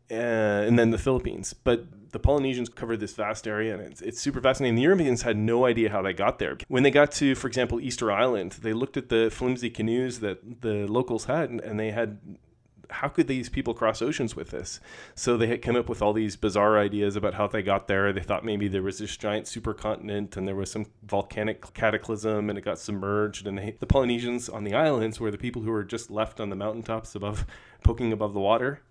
Uh, 0.09 0.63
and 0.65 0.79
then 0.79 0.91
the 0.91 0.97
Philippines. 0.97 1.53
But 1.53 2.11
the 2.11 2.19
Polynesians 2.19 2.69
covered 2.69 2.99
this 2.99 3.13
vast 3.13 3.45
area, 3.45 3.73
and 3.73 3.83
it's, 3.83 4.01
it's 4.01 4.21
super 4.21 4.41
fascinating. 4.41 4.75
The 4.75 4.83
Europeans 4.83 5.23
had 5.23 5.37
no 5.37 5.65
idea 5.65 5.89
how 5.89 6.01
they 6.01 6.13
got 6.13 6.39
there. 6.39 6.57
When 6.67 6.83
they 6.83 6.91
got 6.91 7.11
to, 7.13 7.35
for 7.35 7.47
example, 7.47 7.81
Easter 7.81 8.11
Island, 8.11 8.53
they 8.61 8.73
looked 8.73 8.95
at 8.95 9.09
the 9.09 9.29
flimsy 9.29 9.69
canoes 9.69 10.19
that 10.21 10.61
the 10.61 10.87
locals 10.87 11.25
had, 11.25 11.49
and, 11.49 11.59
and 11.61 11.79
they 11.79 11.91
had 11.91 12.19
how 12.89 13.07
could 13.09 13.27
these 13.27 13.49
people 13.49 13.73
cross 13.73 14.01
oceans 14.01 14.33
with 14.33 14.49
this? 14.49 14.79
So 15.13 15.35
they 15.35 15.47
had 15.47 15.61
come 15.61 15.75
up 15.75 15.89
with 15.89 16.01
all 16.01 16.13
these 16.13 16.37
bizarre 16.37 16.79
ideas 16.79 17.15
about 17.15 17.33
how 17.33 17.47
they 17.47 17.61
got 17.61 17.87
there. 17.87 18.13
They 18.13 18.21
thought 18.21 18.45
maybe 18.45 18.67
there 18.67 18.81
was 18.81 18.99
this 18.99 19.17
giant 19.17 19.45
supercontinent 19.45 20.37
and 20.37 20.47
there 20.47 20.55
was 20.55 20.71
some 20.71 20.85
volcanic 21.03 21.73
cataclysm 21.73 22.49
and 22.49 22.57
it 22.57 22.63
got 22.63 22.79
submerged. 22.79 23.45
And 23.45 23.57
they, 23.57 23.75
the 23.79 23.85
Polynesians 23.85 24.47
on 24.47 24.63
the 24.63 24.73
islands 24.73 25.19
were 25.19 25.31
the 25.31 25.37
people 25.37 25.63
who 25.63 25.71
were 25.71 25.83
just 25.83 26.09
left 26.09 26.39
on 26.39 26.49
the 26.49 26.55
mountaintops 26.55 27.13
above, 27.15 27.45
poking 27.83 28.13
above 28.13 28.33
the 28.33 28.39
water 28.39 28.81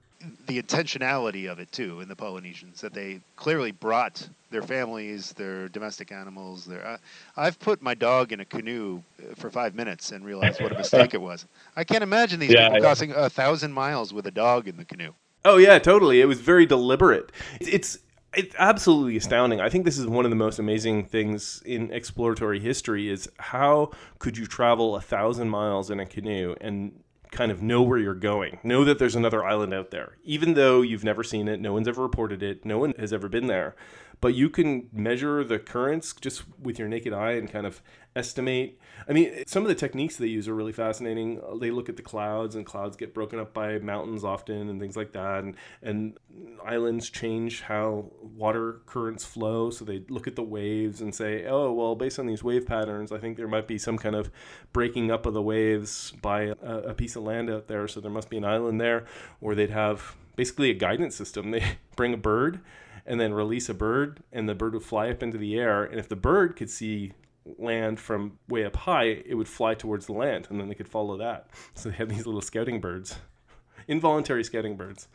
the 0.46 0.60
intentionality 0.60 1.50
of 1.50 1.58
it 1.58 1.70
too 1.72 2.00
in 2.00 2.08
the 2.08 2.16
Polynesians 2.16 2.80
that 2.80 2.94
they 2.94 3.20
clearly 3.36 3.72
brought 3.72 4.28
their 4.50 4.62
families, 4.62 5.32
their 5.32 5.68
domestic 5.68 6.12
animals. 6.12 6.64
Their 6.64 6.86
uh, 6.86 6.98
I've 7.36 7.58
put 7.58 7.82
my 7.82 7.94
dog 7.94 8.32
in 8.32 8.40
a 8.40 8.44
canoe 8.44 9.02
uh, 9.20 9.34
for 9.34 9.50
five 9.50 9.74
minutes 9.74 10.12
and 10.12 10.24
realized 10.24 10.60
what 10.60 10.72
a 10.72 10.78
mistake 10.78 11.14
it 11.14 11.20
was. 11.20 11.44
I 11.76 11.84
can't 11.84 12.02
imagine 12.02 12.40
these 12.40 12.50
yeah, 12.50 12.68
people 12.68 12.78
yeah. 12.78 12.82
crossing 12.82 13.12
a 13.12 13.28
thousand 13.30 13.72
miles 13.72 14.12
with 14.12 14.26
a 14.26 14.30
dog 14.30 14.68
in 14.68 14.76
the 14.76 14.84
canoe. 14.84 15.12
Oh 15.44 15.58
yeah, 15.58 15.78
totally. 15.78 16.20
It 16.20 16.26
was 16.26 16.40
very 16.40 16.66
deliberate. 16.66 17.30
It's 17.60 17.98
it's 18.34 18.54
absolutely 18.58 19.16
astounding. 19.16 19.60
I 19.60 19.68
think 19.68 19.84
this 19.84 19.96
is 19.98 20.06
one 20.06 20.26
of 20.26 20.30
the 20.30 20.36
most 20.36 20.58
amazing 20.58 21.06
things 21.06 21.62
in 21.64 21.90
exploratory 21.90 22.60
history 22.60 23.08
is 23.08 23.28
how 23.38 23.92
could 24.18 24.36
you 24.36 24.46
travel 24.46 24.96
a 24.96 25.00
thousand 25.00 25.48
miles 25.48 25.90
in 25.90 26.00
a 26.00 26.06
canoe 26.06 26.54
and 26.60 27.00
kind 27.30 27.50
of 27.52 27.62
know 27.62 27.82
where 27.82 27.98
you're 27.98 28.14
going. 28.14 28.58
Know 28.62 28.84
that 28.84 28.98
there's 28.98 29.16
another 29.16 29.44
island 29.44 29.74
out 29.74 29.90
there. 29.90 30.16
Even 30.24 30.54
though 30.54 30.82
you've 30.82 31.04
never 31.04 31.22
seen 31.22 31.48
it, 31.48 31.60
no 31.60 31.72
one's 31.72 31.88
ever 31.88 32.02
reported 32.02 32.42
it, 32.42 32.64
no 32.64 32.78
one 32.78 32.94
has 32.98 33.12
ever 33.12 33.28
been 33.28 33.46
there. 33.46 33.74
But 34.20 34.34
you 34.34 34.48
can 34.48 34.88
measure 34.92 35.44
the 35.44 35.58
currents 35.58 36.14
just 36.14 36.44
with 36.58 36.78
your 36.78 36.88
naked 36.88 37.12
eye 37.12 37.32
and 37.32 37.50
kind 37.50 37.66
of 37.66 37.82
estimate. 38.16 38.80
I 39.06 39.12
mean, 39.12 39.44
some 39.46 39.62
of 39.62 39.68
the 39.68 39.74
techniques 39.74 40.16
they 40.16 40.26
use 40.26 40.48
are 40.48 40.54
really 40.54 40.72
fascinating. 40.72 41.40
They 41.60 41.70
look 41.70 41.88
at 41.88 41.96
the 41.96 42.02
clouds, 42.02 42.56
and 42.56 42.64
clouds 42.64 42.96
get 42.96 43.12
broken 43.12 43.38
up 43.38 43.52
by 43.52 43.78
mountains 43.78 44.24
often, 44.24 44.68
and 44.68 44.80
things 44.80 44.96
like 44.96 45.12
that. 45.12 45.44
And 45.44 45.54
and 45.82 46.18
islands 46.64 47.10
change 47.10 47.60
how 47.60 48.10
water 48.20 48.80
currents 48.86 49.24
flow. 49.24 49.70
So 49.70 49.84
they 49.84 50.02
look 50.08 50.26
at 50.26 50.34
the 50.34 50.42
waves 50.42 51.00
and 51.02 51.14
say, 51.14 51.46
oh, 51.46 51.72
well, 51.72 51.94
based 51.94 52.18
on 52.18 52.26
these 52.26 52.42
wave 52.42 52.66
patterns, 52.66 53.12
I 53.12 53.18
think 53.18 53.36
there 53.36 53.48
might 53.48 53.68
be 53.68 53.78
some 53.78 53.98
kind 53.98 54.16
of 54.16 54.30
breaking 54.72 55.10
up 55.10 55.26
of 55.26 55.34
the 55.34 55.42
waves 55.42 56.12
by 56.22 56.54
a, 56.62 56.78
a 56.88 56.94
piece 56.94 57.16
of 57.16 57.22
land 57.22 57.50
out 57.50 57.68
there. 57.68 57.86
So 57.86 58.00
there 58.00 58.10
must 58.10 58.30
be 58.30 58.38
an 58.38 58.44
island 58.44 58.80
there, 58.80 59.04
or 59.40 59.54
they'd 59.54 59.70
have 59.70 60.16
basically 60.36 60.70
a 60.70 60.74
guidance 60.74 61.14
system. 61.14 61.50
They 61.50 61.76
bring 61.96 62.14
a 62.14 62.18
bird 62.18 62.60
and 63.06 63.20
then 63.20 63.32
release 63.32 63.68
a 63.68 63.74
bird, 63.74 64.20
and 64.32 64.48
the 64.48 64.54
bird 64.54 64.74
would 64.74 64.82
fly 64.82 65.08
up 65.10 65.22
into 65.22 65.38
the 65.38 65.58
air. 65.58 65.84
And 65.84 65.98
if 65.98 66.08
the 66.08 66.16
bird 66.16 66.56
could 66.56 66.68
see 66.68 67.12
land 67.58 68.00
from 68.00 68.38
way 68.48 68.64
up 68.64 68.76
high, 68.76 69.04
it 69.04 69.34
would 69.34 69.48
fly 69.48 69.74
towards 69.74 70.06
the 70.06 70.12
land, 70.12 70.48
and 70.50 70.60
then 70.60 70.68
they 70.68 70.74
could 70.74 70.88
follow 70.88 71.16
that. 71.18 71.48
So 71.74 71.88
they 71.88 71.94
had 71.94 72.08
these 72.08 72.26
little 72.26 72.40
scouting 72.40 72.80
birds, 72.80 73.16
involuntary 73.88 74.44
scouting 74.44 74.76
birds. 74.76 75.08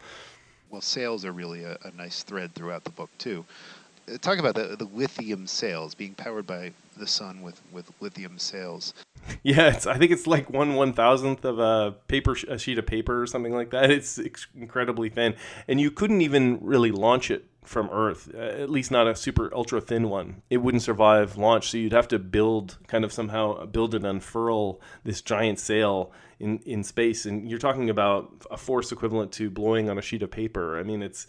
Well, 0.70 0.82
sails 0.82 1.26
are 1.26 1.34
really 1.34 1.66
a, 1.66 1.78
a 1.84 1.92
nice 1.92 2.24
thread 2.24 2.56
throughout 2.56 2.86
the 2.86 2.92
book 2.92 3.10
too. 3.18 3.46
Uh, 4.12 4.18
talk 4.18 4.40
about 4.40 4.56
the, 4.56 4.76
the 4.78 4.86
lithium 4.86 5.46
sails 5.46 5.94
being 5.94 6.14
powered 6.14 6.48
by 6.48 6.72
the 7.02 7.08
sun 7.08 7.42
with, 7.42 7.62
with 7.74 7.92
lithium 8.00 8.38
sails. 8.38 8.94
Yeah, 9.44 9.70
it's, 9.70 9.86
I 9.88 9.98
think 9.98 10.12
it's 10.12 10.26
like 10.26 10.50
one 10.50 10.76
one 10.76 10.94
thousandth 10.94 11.46
of 11.46 11.60
a 11.60 11.96
paper 12.08 12.36
a 12.48 12.58
sheet 12.58 12.80
of 12.80 12.86
paper 12.88 13.22
or 13.22 13.28
something 13.28 13.54
like 13.54 13.70
that. 13.70 13.90
It's 14.02 14.20
incredibly 14.56 15.10
thin, 15.10 15.36
and 15.68 15.80
you 15.80 15.92
couldn't 15.92 16.22
even 16.22 16.58
really 16.60 16.92
launch 16.92 17.30
it 17.30 17.46
from 17.64 17.90
Earth, 17.92 18.30
uh, 18.34 18.40
at 18.40 18.70
least 18.70 18.90
not 18.90 19.08
a 19.08 19.16
super 19.16 19.54
ultra 19.54 19.80
thin 19.80 20.10
one. 20.10 20.42
It 20.50 20.58
wouldn't 20.58 20.84
survive 20.84 21.38
launch, 21.38 21.70
so 21.70 21.78
you'd 21.78 21.94
have 21.94 22.08
to 22.10 22.20
build 22.20 22.80
kind 22.88 23.06
of 23.06 23.14
somehow 23.14 23.66
build 23.68 23.94
and 23.94 24.06
unfurl 24.06 24.82
this 25.04 25.22
giant 25.22 25.60
sail 25.60 26.12
in 26.40 26.60
in 26.66 26.84
space, 26.84 27.26
and 27.26 27.48
you're 27.48 27.60
talking 27.60 27.90
about 27.90 28.32
a 28.50 28.58
force 28.58 28.92
equivalent 28.92 29.32
to 29.34 29.52
blowing 29.52 29.90
on 29.90 29.98
a 30.00 30.02
sheet 30.02 30.24
of 30.24 30.32
paper. 30.32 30.80
I 30.80 30.84
mean, 30.84 31.04
it's 31.04 31.28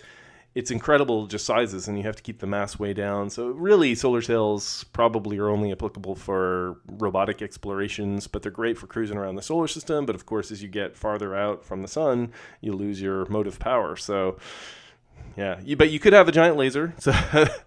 it's 0.54 0.71
incredible 0.71 1.26
just 1.26 1.47
sizes 1.47 1.88
and 1.88 1.97
you 1.97 2.04
have 2.04 2.16
to 2.16 2.23
keep 2.23 2.38
the 2.38 2.47
mass 2.47 2.78
way 2.78 2.92
down 2.92 3.30
so 3.30 3.49
really 3.49 3.94
solar 3.94 4.21
sails 4.21 4.85
probably 4.92 5.38
are 5.38 5.49
only 5.49 5.73
applicable 5.73 6.14
for 6.14 6.76
robotic 6.87 7.40
explorations 7.42 8.26
but 8.26 8.42
they're 8.42 8.52
great 8.52 8.76
for 8.76 8.87
cruising 8.87 9.16
around 9.16 9.37
the 9.37 9.42
solar 9.42 9.68
system 9.68 10.04
but 10.04 10.14
of 10.14 10.26
course 10.26 10.50
as 10.50 10.62
you 10.62 10.68
get 10.68 10.97
farther 10.97 11.35
out 11.35 11.64
from 11.64 11.82
the 11.82 11.88
sun 11.88 12.30
you 12.61 12.73
lose 12.73 13.00
your 13.00 13.25
motive 13.26 13.59
power 13.59 13.97
so 13.97 14.37
yeah, 15.37 15.61
you, 15.64 15.76
but 15.76 15.90
you 15.90 15.99
could 15.99 16.12
have 16.12 16.28
a 16.28 16.32
giant 16.32 16.56
laser. 16.56 16.94
So 17.02 17.12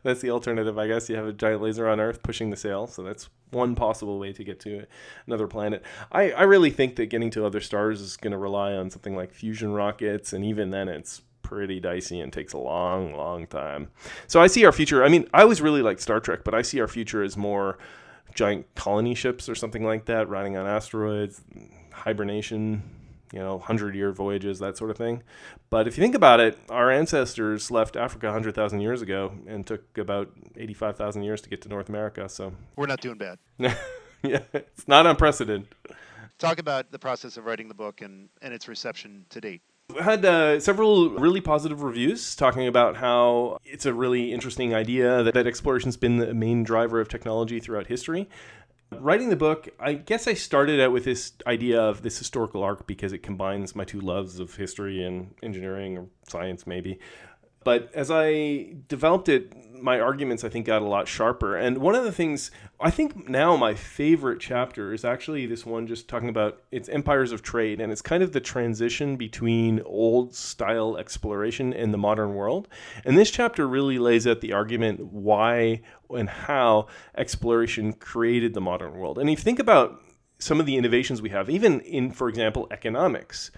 that's 0.03 0.21
the 0.21 0.29
alternative, 0.29 0.77
I 0.77 0.87
guess. 0.87 1.09
You 1.09 1.15
have 1.15 1.27
a 1.27 1.33
giant 1.33 1.61
laser 1.61 1.87
on 1.87 1.99
Earth 1.99 2.23
pushing 2.23 2.49
the 2.49 2.57
sail. 2.57 2.87
So 2.87 3.01
that's 3.01 3.29
one 3.51 3.75
possible 3.75 4.19
way 4.19 4.33
to 4.33 4.43
get 4.43 4.59
to 4.61 4.85
another 5.27 5.47
planet. 5.47 5.83
I, 6.11 6.31
I 6.31 6.43
really 6.43 6.69
think 6.69 6.95
that 6.97 7.07
getting 7.07 7.31
to 7.31 7.45
other 7.45 7.61
stars 7.61 8.01
is 8.01 8.17
going 8.17 8.31
to 8.31 8.37
rely 8.37 8.73
on 8.73 8.89
something 8.89 9.15
like 9.15 9.33
fusion 9.33 9.73
rockets, 9.73 10.31
and 10.31 10.45
even 10.45 10.69
then, 10.69 10.87
it's 10.87 11.21
pretty 11.45 11.79
dicey 11.79 12.19
and 12.19 12.33
takes 12.33 12.53
a 12.53 12.57
long, 12.57 13.15
long 13.15 13.45
time. 13.45 13.89
So 14.27 14.41
I 14.41 14.47
see 14.47 14.65
our 14.65 14.71
future. 14.71 15.03
I 15.03 15.09
mean, 15.09 15.27
I 15.33 15.45
was 15.45 15.61
really 15.61 15.83
like 15.83 15.99
Star 15.99 16.19
Trek, 16.19 16.43
but 16.43 16.55
I 16.55 16.63
see 16.63 16.81
our 16.81 16.87
future 16.87 17.23
as 17.23 17.37
more 17.37 17.77
giant 18.33 18.73
colony 18.75 19.15
ships 19.15 19.47
or 19.47 19.55
something 19.55 19.83
like 19.83 20.05
that, 20.05 20.27
riding 20.27 20.57
on 20.57 20.65
asteroids, 20.65 21.41
hibernation 21.91 22.83
you 23.33 23.39
know, 23.39 23.55
100 23.55 23.95
year 23.95 24.11
voyages, 24.11 24.59
that 24.59 24.77
sort 24.77 24.89
of 24.89 24.97
thing. 24.97 25.21
But 25.69 25.87
if 25.87 25.97
you 25.97 26.01
think 26.01 26.15
about 26.15 26.39
it, 26.39 26.57
our 26.69 26.89
ancestors 26.89 27.69
left 27.69 27.95
Africa 27.95 28.27
100,000 28.27 28.79
years 28.79 29.01
ago 29.01 29.33
and 29.45 29.67
took 29.67 29.97
about 29.97 30.31
85,000 30.55 31.23
years 31.23 31.41
to 31.41 31.49
get 31.49 31.61
to 31.63 31.69
North 31.69 31.89
America. 31.89 32.29
So 32.29 32.53
we're 32.77 32.87
not 32.87 33.01
doing 33.01 33.17
bad. 33.17 33.39
yeah, 34.23 34.39
it's 34.53 34.87
not 34.87 35.05
unprecedented. 35.05 35.67
Talk 36.37 36.59
about 36.59 36.91
the 36.91 36.99
process 36.99 37.37
of 37.37 37.45
writing 37.45 37.67
the 37.67 37.73
book 37.73 38.01
and, 38.01 38.29
and 38.41 38.53
its 38.53 38.67
reception 38.67 39.25
to 39.29 39.41
date. 39.41 39.61
Had 40.01 40.25
uh, 40.25 40.59
several 40.59 41.11
really 41.11 41.41
positive 41.41 41.83
reviews 41.83 42.35
talking 42.35 42.67
about 42.67 42.97
how 42.97 43.59
it's 43.63 43.85
a 43.85 43.93
really 43.93 44.33
interesting 44.33 44.73
idea 44.73 45.21
that, 45.21 45.35
that 45.35 45.45
exploration's 45.45 45.95
been 45.95 46.17
the 46.17 46.33
main 46.33 46.63
driver 46.63 46.99
of 46.99 47.07
technology 47.07 47.59
throughout 47.59 47.85
history. 47.85 48.27
Writing 48.99 49.29
the 49.29 49.35
book, 49.35 49.69
I 49.79 49.93
guess 49.93 50.27
I 50.27 50.33
started 50.33 50.79
out 50.79 50.91
with 50.91 51.05
this 51.05 51.33
idea 51.45 51.79
of 51.81 52.01
this 52.01 52.17
historical 52.17 52.63
arc 52.63 52.87
because 52.87 53.13
it 53.13 53.19
combines 53.19 53.75
my 53.75 53.83
two 53.83 54.01
loves 54.01 54.39
of 54.39 54.55
history 54.55 55.03
and 55.03 55.33
engineering 55.43 55.97
or 55.97 56.07
science, 56.27 56.65
maybe. 56.65 56.99
But 57.65 57.89
as 57.95 58.11
I 58.11 58.75
developed 58.87 59.27
it, 59.27 59.51
my 59.81 59.99
arguments 59.99 60.43
I 60.43 60.49
think 60.49 60.67
got 60.67 60.83
a 60.83 60.87
lot 60.87 61.07
sharper. 61.07 61.57
And 61.57 61.79
one 61.79 61.95
of 61.95 62.03
the 62.03 62.11
things 62.11 62.51
I 62.79 62.91
think 62.91 63.27
now 63.27 63.57
my 63.57 63.73
favorite 63.73 64.39
chapter 64.39 64.93
is 64.93 65.03
actually 65.03 65.47
this 65.47 65.65
one 65.65 65.87
just 65.87 66.07
talking 66.07 66.29
about 66.29 66.61
its 66.71 66.87
empires 66.87 67.31
of 67.31 67.41
trade 67.41 67.81
and 67.81 67.91
it's 67.91 68.03
kind 68.03 68.21
of 68.21 68.33
the 68.33 68.39
transition 68.39 69.17
between 69.17 69.81
old 69.83 70.35
style 70.35 70.95
exploration 70.95 71.73
and 71.73 71.91
the 71.91 71.97
modern 71.97 72.35
world. 72.35 72.67
And 73.03 73.17
this 73.17 73.31
chapter 73.31 73.67
really 73.67 73.97
lays 73.97 74.27
out 74.27 74.41
the 74.41 74.53
argument 74.53 75.03
why 75.03 75.81
and 76.11 76.29
how 76.29 76.87
exploration 77.17 77.93
created 77.93 78.53
the 78.53 78.61
modern 78.61 78.93
world. 78.93 79.17
And 79.17 79.27
if 79.27 79.39
you 79.39 79.43
think 79.43 79.59
about 79.59 79.99
some 80.37 80.59
of 80.59 80.67
the 80.67 80.77
innovations 80.77 81.19
we 81.19 81.29
have, 81.29 81.49
even 81.49 81.79
in, 81.81 82.11
for 82.11 82.29
example, 82.29 82.67
economics, 82.69 83.49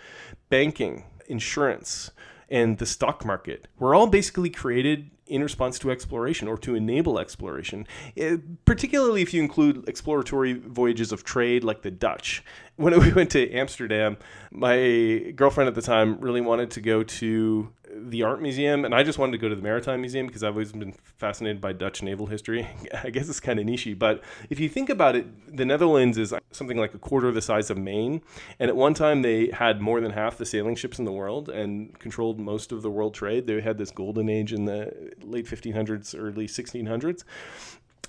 banking, 0.50 1.04
insurance, 1.28 2.12
and 2.50 2.78
the 2.78 2.86
stock 2.86 3.26
market 3.26 3.68
were 3.80 3.94
all 3.94 4.08
basically 4.08 4.50
created 4.50 5.10
in 5.28 5.44
response 5.44 5.78
to 5.80 5.92
exploration 5.92 6.48
or 6.48 6.58
to 6.58 6.76
enable 6.76 7.20
exploration, 7.20 7.86
eh, 8.16 8.38
particularly 8.66 9.22
if 9.22 9.34
you 9.34 9.42
include 9.42 9.88
exploratory 9.88 10.54
voyages 10.54 11.12
of 11.12 11.24
trade 11.24 11.64
like 11.64 11.82
the 11.82 11.92
Dutch. 11.92 12.44
When 12.78 12.98
we 13.00 13.12
went 13.12 13.32
to 13.32 13.52
Amsterdam, 13.52 14.18
my 14.52 15.34
girlfriend 15.36 15.68
at 15.68 15.76
the 15.76 15.82
time 15.82 16.20
really 16.20 16.42
wanted 16.42 16.72
to 16.72 16.82
go 16.82 17.04
to 17.04 17.70
the 17.94 18.24
art 18.24 18.42
museum, 18.42 18.86
and 18.86 18.94
I 18.94 19.04
just 19.04 19.18
wanted 19.18 19.34
to 19.34 19.38
go 19.38 19.50
to 19.50 19.56
the 19.56 19.62
maritime 19.62 20.02
museum 20.02 20.28
because 20.28 20.44
I've 20.44 20.54
always 20.54 20.72
been 20.72 20.94
fascinated 20.94 21.62
by 21.62 21.74
Dutch 21.74 22.04
naval 22.04 22.28
history. 22.28 22.68
I 23.04 23.10
guess 23.10 23.30
it's 23.30 23.40
kind 23.40 23.60
of 23.60 23.66
nichey, 23.66 23.98
but 23.98 24.24
if 24.50 24.60
you 24.60 24.70
think 24.70 24.90
about 24.90 25.16
it, 25.16 25.56
the 25.56 25.66
Netherlands 25.66 26.18
is 26.18 26.34
uh, 26.34 26.40
something 26.52 26.78
like 26.78 26.94
a 26.94 27.00
quarter 27.00 27.28
of 27.28 27.36
the 27.36 27.42
size 27.42 27.70
of 27.70 27.78
Maine, 27.78 28.22
and 28.60 28.70
at 28.70 28.76
one 28.76 28.94
time 28.94 29.22
they 29.22 29.50
had 29.52 29.82
more 29.82 30.02
than 30.02 30.12
half 30.12 30.38
the 30.38 30.46
sailing 30.46 30.76
ships 30.76 31.00
in 31.00 31.06
the 31.06 31.12
world 31.12 31.50
and 31.50 31.98
controlled 32.00 32.40
most 32.40 32.72
of 32.72 32.82
the 32.82 32.92
world 32.92 33.14
trade. 33.14 33.48
They 33.48 33.62
had 33.62 33.78
this 33.78 33.92
golden 33.92 34.30
age 34.30 34.54
in 34.54 34.66
the 34.66 35.14
late 35.22 35.46
1500s, 35.46 36.16
early 36.18 36.48
1600s, 36.48 37.24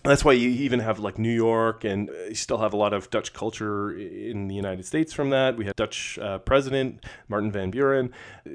that's 0.05 0.25
why 0.25 0.33
you 0.33 0.49
even 0.49 0.81
have 0.81 0.99
like 0.99 1.19
New 1.19 1.33
York, 1.33 1.85
and 1.85 2.09
you 2.29 2.35
still 2.35 2.59
have 2.59 2.73
a 2.73 2.77
lot 2.77 2.93
of 2.93 3.11
Dutch 3.11 3.33
culture 3.33 3.97
in 3.97 4.49
the 4.49 4.55
United 4.55 4.85
States 4.85 5.13
from 5.13 5.31
that. 5.31 5.57
We 5.57 5.65
had 5.65 5.77
Dutch 5.77 6.19
uh, 6.19 6.39
president 6.39 7.05
Martin 7.29 7.51
van 7.51 7.71
Buren, 7.71 8.13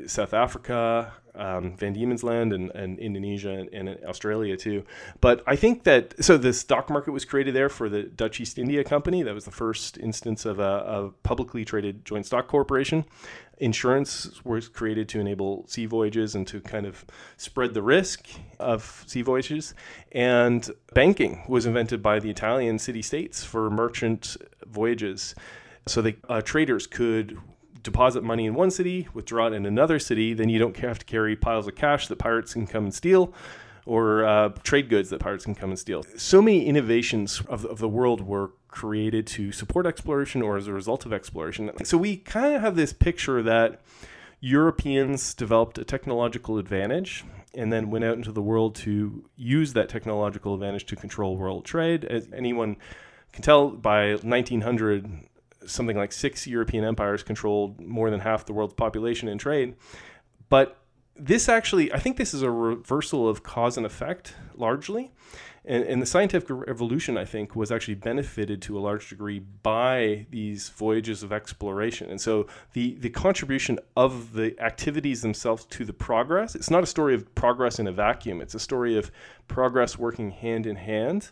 South 0.08 0.34
Africa, 0.34 1.14
um, 1.36 1.76
Van 1.78 1.94
Diemen's 1.94 2.24
Land, 2.24 2.54
and, 2.54 2.72
and 2.72 3.00
Indonesia 3.00 3.50
and, 3.50 3.70
and, 3.74 4.06
Australia 4.06 4.56
too. 4.56 4.84
But 5.20 5.44
I 5.48 5.56
think 5.56 5.84
that 5.84 6.14
so 6.24 6.38
the 6.38 6.54
stock 6.54 6.90
market 6.90 7.12
was 7.12 7.26
created 7.26 7.56
there 7.56 7.70
for 7.70 7.90
the 7.90 8.04
Dutch 8.04 8.40
East 8.40 8.58
India 8.58 8.84
Company. 8.84 9.24
That 9.24 9.34
was 9.34 9.46
the 9.46 9.52
first 9.52 9.98
instance 9.98 10.46
of 10.46 10.60
a, 10.60 10.64
a 10.64 11.10
publicly 11.24 11.66
traded 11.66 12.06
joint 12.06 12.26
stock 12.26 12.48
corporation. 12.48 13.06
Insurance 13.60 14.44
was 14.44 14.68
created 14.68 15.08
to 15.10 15.20
enable 15.20 15.66
sea 15.68 15.86
voyages 15.86 16.36
and 16.36 16.46
to 16.48 16.60
kind 16.62 16.86
of 16.86 17.06
spread 17.38 17.74
the 17.74 17.82
risk 17.82 18.28
of 18.60 19.04
sea 19.08 19.22
voyages. 19.22 19.74
And 20.12 20.70
banking 20.94 21.44
was 21.48 21.66
invented 21.66 22.02
by 22.02 22.20
the 22.20 22.30
Italian 22.30 22.80
city 22.80 23.02
states 23.02 23.44
for 23.44 23.70
merchant 23.70 24.38
voyages. 24.66 25.36
So 25.86 26.02
the 26.02 26.16
uh, 26.28 26.42
traders 26.42 26.88
could 26.88 27.38
deposit 27.84 28.24
money 28.24 28.46
in 28.46 28.56
one 28.56 28.72
city, 28.72 29.08
withdraw 29.14 29.48
it 29.48 29.54
in 29.54 29.66
another 29.66 30.00
city, 30.00 30.34
then 30.34 30.50
you 30.50 30.58
don't 30.58 30.78
have 30.78 31.00
to 31.00 31.06
carry 31.06 31.36
piles 31.36 31.68
of 31.68 31.76
cash 31.76 32.08
that 32.08 32.18
pirates 32.18 32.54
can 32.54 32.66
come 32.66 32.86
and 32.86 32.94
steal 32.94 33.34
or 33.86 34.26
uh, 34.26 34.50
trade 34.64 34.90
goods 34.90 35.10
that 35.10 35.20
pirates 35.20 35.46
can 35.46 35.56
come 35.56 35.70
and 35.70 35.80
steal. 35.80 36.04
So 36.18 36.42
many 36.42 36.66
innovations 36.66 37.42
of, 37.48 37.66
of 37.66 37.80
the 37.80 37.90
world 37.90 38.22
were 38.22 38.52
created 38.70 39.28
to 39.28 39.52
support 39.52 39.86
exploration 39.86 40.42
or 40.42 40.58
as 40.58 40.68
a 40.68 40.74
result 40.74 41.06
of 41.06 41.14
exploration. 41.14 41.72
So 41.84 41.98
we 41.98 42.18
kind 42.18 42.56
of 42.56 42.62
have 42.62 42.76
this 42.76 42.94
picture 42.94 43.44
that 43.44 43.82
Europeans 44.40 45.34
developed 45.34 45.78
a 45.78 45.84
technological 45.86 46.58
advantage 46.58 47.24
and 47.54 47.72
then 47.72 47.90
went 47.90 48.04
out 48.04 48.18
into 48.18 48.32
the 48.32 48.42
world 48.42 48.76
to 48.76 49.30
use 49.36 49.74
that 49.74 49.90
technological 49.90 50.54
advantage 50.54 50.86
to 50.88 50.96
control 50.96 51.38
world 51.38 51.66
trade. 51.66 52.04
As 52.04 52.28
anyone 52.36 52.78
can 53.32 53.44
tell, 53.44 53.70
by 53.70 54.16
1900, 54.16 55.28
something 55.66 55.96
like 55.96 56.12
six 56.12 56.48
European 56.48 56.84
empires 56.84 57.24
controlled 57.24 57.80
more 57.80 58.10
than 58.10 58.20
half 58.20 58.46
the 58.46 58.54
world's 58.54 58.74
population 58.74 59.28
and 59.28 59.40
trade. 59.40 59.76
But 60.50 60.78
this 61.16 61.48
actually, 61.48 61.94
I 61.94 62.00
think 62.00 62.18
this 62.18 62.34
is 62.34 62.42
a 62.42 62.50
reversal 62.50 63.30
of 63.30 63.44
cause 63.44 63.78
and 63.78 63.86
effect 63.86 64.36
largely. 64.56 65.12
And, 65.66 65.84
and, 65.86 66.02
the 66.02 66.06
scientific 66.06 66.50
revolution, 66.50 67.18
I 67.18 67.24
think, 67.24 67.56
was 67.56 67.72
actually 67.72 67.94
benefited 67.94 68.62
to 68.64 68.78
a 68.78 68.82
large 68.82 69.08
degree 69.08 69.40
by 69.40 70.26
these 70.30 70.68
voyages 70.70 71.24
of 71.24 71.32
exploration. 71.32 72.10
And 72.10 72.20
so 72.20 72.48
the, 72.74 72.96
the 72.96 73.10
contribution 73.10 73.80
of 73.96 74.34
the 74.34 74.60
activities 74.60 75.22
themselves 75.22 75.64
to 75.68 75.86
the 75.86 75.94
progress, 75.94 76.54
it's 76.56 76.70
not 76.70 76.84
a 76.84 76.86
story 76.86 77.16
of 77.16 77.34
progress 77.34 77.80
in 77.80 77.88
a 77.88 77.94
vacuum, 77.94 78.42
it's 78.42 78.56
a 78.56 78.60
story 78.60 78.98
of 78.98 79.10
progress 79.48 79.98
working 79.98 80.32
hand 80.32 80.66
in 80.66 80.76
hand 80.76 81.30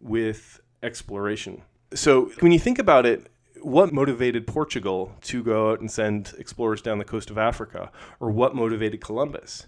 with 0.00 0.60
exploration. 0.82 1.60
So 1.92 2.32
when 2.40 2.52
you 2.52 2.58
think 2.58 2.78
about 2.78 3.04
it, 3.04 3.30
what 3.64 3.92
motivated 3.92 4.46
Portugal 4.46 5.12
to 5.22 5.42
go 5.42 5.70
out 5.70 5.80
and 5.80 5.90
send 5.90 6.34
explorers 6.38 6.82
down 6.82 6.98
the 6.98 7.04
coast 7.04 7.30
of 7.30 7.38
Africa, 7.38 7.90
or 8.20 8.30
what 8.30 8.54
motivated 8.54 9.00
Columbus? 9.00 9.66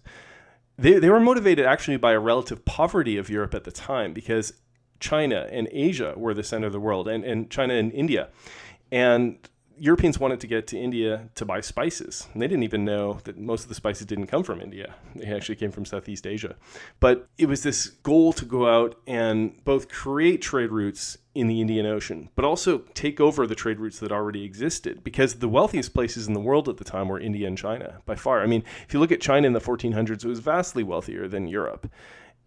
They, 0.78 0.98
they 0.98 1.08
were 1.08 1.20
motivated 1.20 1.64
actually 1.64 1.96
by 1.96 2.12
a 2.12 2.20
relative 2.20 2.64
poverty 2.64 3.16
of 3.16 3.30
Europe 3.30 3.54
at 3.54 3.64
the 3.64 3.72
time 3.72 4.12
because 4.12 4.52
China 5.00 5.48
and 5.50 5.68
Asia 5.72 6.14
were 6.16 6.34
the 6.34 6.42
center 6.42 6.66
of 6.66 6.72
the 6.72 6.80
world, 6.80 7.08
and, 7.08 7.24
and 7.24 7.50
China 7.50 7.74
and 7.74 7.92
India. 7.92 8.28
And 8.92 9.38
Europeans 9.78 10.18
wanted 10.18 10.40
to 10.40 10.47
get 10.47 10.66
to 10.68 10.78
India 10.78 11.28
to 11.35 11.45
buy 11.45 11.61
spices. 11.61 12.26
And 12.33 12.40
they 12.40 12.49
didn't 12.49 12.64
even 12.64 12.85
know 12.85 13.18
that 13.25 13.38
most 13.38 13.62
of 13.62 13.68
the 13.68 13.75
spices 13.75 14.06
didn't 14.06 14.26
come 14.26 14.42
from 14.42 14.61
India. 14.61 14.95
They 15.14 15.26
actually 15.26 15.56
came 15.56 15.71
from 15.71 15.85
Southeast 15.85 16.26
Asia. 16.26 16.56
But 17.00 17.28
it 17.38 17.47
was 17.47 17.62
this 17.62 17.87
goal 17.87 18.33
to 18.35 18.45
go 18.45 18.68
out 18.68 18.99
and 19.06 19.62
both 19.64 19.88
create 19.88 20.42
trade 20.42 20.71
routes 20.71 21.18
in 21.35 21.49
the 21.49 21.61
Indian 21.61 21.85
Ocean, 21.85 22.30
but 22.35 22.47
also 22.47 22.78
take 22.95 23.21
over 23.21 23.47
the 23.47 23.54
trade 23.54 23.78
routes 23.78 23.99
that 23.99 24.11
already 24.11 24.42
existed 24.42 25.04
because 25.04 25.35
the 25.35 25.49
wealthiest 25.49 25.92
places 25.92 26.26
in 26.26 26.33
the 26.33 26.40
world 26.40 26.66
at 26.66 26.78
the 26.78 26.85
time 26.85 27.09
were 27.09 27.21
India 27.21 27.47
and 27.47 27.59
China 27.59 28.00
by 28.06 28.14
far. 28.14 28.42
I 28.42 28.47
mean, 28.47 28.64
if 28.87 28.95
you 28.95 29.00
look 29.00 29.12
at 29.12 29.21
China 29.21 29.47
in 29.47 29.52
the 29.52 29.61
1400s, 29.61 30.25
it 30.25 30.28
was 30.28 30.40
vastly 30.40 30.83
wealthier 30.83 31.28
than 31.28 31.47
Europe 31.47 31.90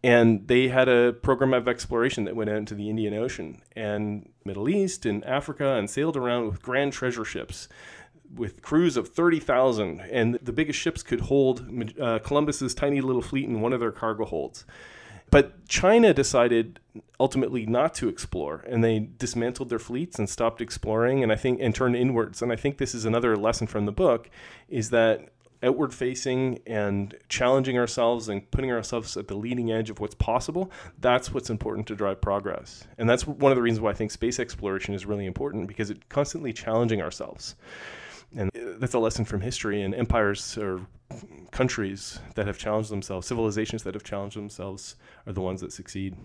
and 0.04 0.48
they 0.48 0.70
had 0.70 0.88
a 0.88 1.14
program 1.14 1.54
of 1.54 1.68
exploration 1.68 2.24
that 2.26 2.36
went 2.36 2.50
out 2.50 2.58
into 2.58 2.76
the 2.76 2.90
Indian 2.90 3.14
Ocean 3.14 3.62
and 3.76 4.30
Middle 4.46 4.70
East 4.70 5.06
and 5.06 5.24
Africa 5.26 5.74
and 5.74 5.90
sailed 5.90 6.16
around 6.16 6.48
with 6.48 6.62
grand 6.62 6.94
treasure 6.94 7.26
ships 7.26 7.68
with 8.34 8.62
crews 8.62 8.96
of 8.96 9.10
30,000 9.10 10.00
and 10.02 10.36
the 10.36 10.54
biggest 10.54 10.80
ships 10.80 11.04
could 11.04 11.22
hold 11.22 11.68
uh, 12.00 12.20
Columbus's 12.20 12.74
tiny 12.74 13.02
little 13.02 13.22
fleet 13.22 13.46
in 13.46 13.60
one 13.60 13.74
of 13.74 13.80
their 13.80 13.92
cargo 13.92 14.26
holds. 14.26 14.66
But 15.32 15.68
China 15.68 16.14
decided 16.14 16.80
ultimately 17.20 17.66
not 17.66 17.94
to 17.96 18.08
explore 18.08 18.64
and 18.68 18.84
they 18.84 19.10
dismantled 19.18 19.70
their 19.70 19.80
fleets 19.80 20.18
and 20.18 20.30
stopped 20.30 20.62
exploring 20.62 21.24
and 21.24 21.32
I 21.32 21.36
think 21.36 21.60
and 21.62 21.76
turned 21.76 21.96
inwards 21.96 22.42
and 22.42 22.52
I 22.52 22.56
think 22.56 22.78
this 22.78 22.96
is 22.96 23.06
another 23.06 23.36
lesson 23.36 23.68
from 23.68 23.86
the 23.86 23.92
book 23.92 24.30
is 24.70 24.92
that 24.92 25.30
outward 25.62 25.94
facing 25.94 26.60
and 26.66 27.16
challenging 27.28 27.78
ourselves 27.78 28.30
and 28.30 28.50
putting 28.52 28.72
ourselves 28.72 29.18
at 29.18 29.28
the 29.28 29.36
leading 29.36 29.72
edge 29.72 29.90
of 29.90 30.00
what's 30.00 30.16
possible, 30.16 30.72
that's 31.00 31.34
what's 31.34 31.50
important 31.50 31.88
to 31.88 31.96
drive 31.96 32.22
progress. 32.22 32.88
And 32.98 33.10
that's 33.10 33.28
one 33.28 33.52
of 33.52 33.56
the 33.56 33.62
reasons 33.62 33.82
why 33.82 33.92
I 33.92 33.94
think 33.94 34.12
space 34.12 34.40
exploration 34.40 34.94
is 34.94 35.06
really 35.06 35.26
important 35.26 35.68
because 35.68 35.90
it's 35.90 36.02
constantly 36.10 36.54
challenging 36.54 37.02
ourselves. 37.02 37.56
And 38.36 38.50
uh, 38.56 38.78
that's 38.78 38.94
a 38.94 39.00
lesson 39.00 39.26
from 39.26 39.42
history 39.42 39.82
and 39.82 39.94
empires 39.94 40.58
or 40.58 40.82
countries 41.52 42.20
that 42.36 42.46
have 42.48 42.58
challenged 42.58 42.92
themselves, 42.92 43.28
civilizations 43.28 43.84
that 43.84 43.94
have 43.96 44.04
challenged 44.04 44.38
themselves 44.38 44.96
are 45.26 45.34
the 45.34 45.42
ones 45.42 45.62
that 45.62 45.74
succeed. 45.74 46.16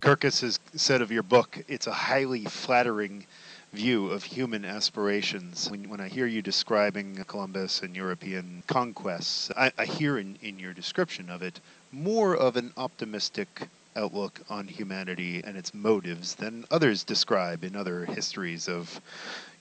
Kirkus 0.00 0.40
has 0.40 0.58
said 0.74 1.02
of 1.02 1.12
your 1.12 1.22
book, 1.22 1.62
it's 1.68 1.86
a 1.86 1.92
highly 1.92 2.44
flattering 2.46 3.26
view 3.72 4.10
of 4.10 4.24
human 4.24 4.64
aspirations. 4.64 5.70
When, 5.70 5.88
when 5.88 6.00
I 6.00 6.08
hear 6.08 6.26
you 6.26 6.42
describing 6.42 7.22
Columbus 7.26 7.82
and 7.82 7.94
European 7.94 8.62
conquests, 8.66 9.50
I, 9.56 9.72
I 9.78 9.84
hear 9.84 10.18
in, 10.18 10.36
in 10.42 10.58
your 10.58 10.72
description 10.72 11.30
of 11.30 11.42
it 11.42 11.60
more 11.92 12.36
of 12.36 12.56
an 12.56 12.72
optimistic 12.76 13.68
outlook 13.96 14.40
on 14.48 14.66
humanity 14.66 15.42
and 15.44 15.56
its 15.56 15.74
motives 15.74 16.34
than 16.34 16.64
others 16.70 17.04
describe 17.04 17.64
in 17.64 17.76
other 17.76 18.04
histories 18.04 18.68
of 18.68 19.00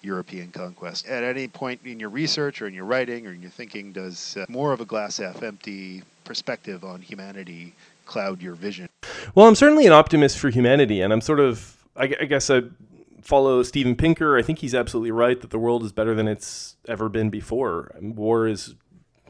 European 0.01 0.49
conquest. 0.51 1.07
At 1.07 1.23
any 1.23 1.47
point 1.47 1.81
in 1.83 1.99
your 1.99 2.09
research 2.09 2.61
or 2.61 2.67
in 2.67 2.73
your 2.73 2.85
writing 2.85 3.27
or 3.27 3.33
in 3.33 3.41
your 3.41 3.51
thinking, 3.51 3.91
does 3.91 4.37
uh, 4.37 4.45
more 4.47 4.71
of 4.71 4.81
a 4.81 4.85
glass 4.85 5.17
half 5.17 5.43
empty 5.43 6.03
perspective 6.23 6.83
on 6.83 7.01
humanity 7.01 7.73
cloud 8.05 8.41
your 8.41 8.55
vision? 8.55 8.87
Well, 9.35 9.47
I'm 9.47 9.55
certainly 9.55 9.85
an 9.85 9.93
optimist 9.93 10.37
for 10.37 10.49
humanity, 10.49 11.01
and 11.01 11.11
I'm 11.11 11.21
sort 11.21 11.39
of, 11.39 11.75
I, 11.95 12.03
I 12.21 12.25
guess, 12.25 12.49
I 12.49 12.61
follow 13.29 13.61
Steven 13.61 13.95
Pinker, 13.95 14.37
I 14.37 14.41
think 14.41 14.59
he's 14.59 14.73
absolutely 14.73 15.11
right 15.11 15.39
that 15.39 15.51
the 15.51 15.59
world 15.59 15.83
is 15.83 15.91
better 15.91 16.15
than 16.15 16.27
it's 16.27 16.77
ever 16.87 17.09
been 17.09 17.29
before. 17.29 17.95
War 18.01 18.47
is, 18.47 18.73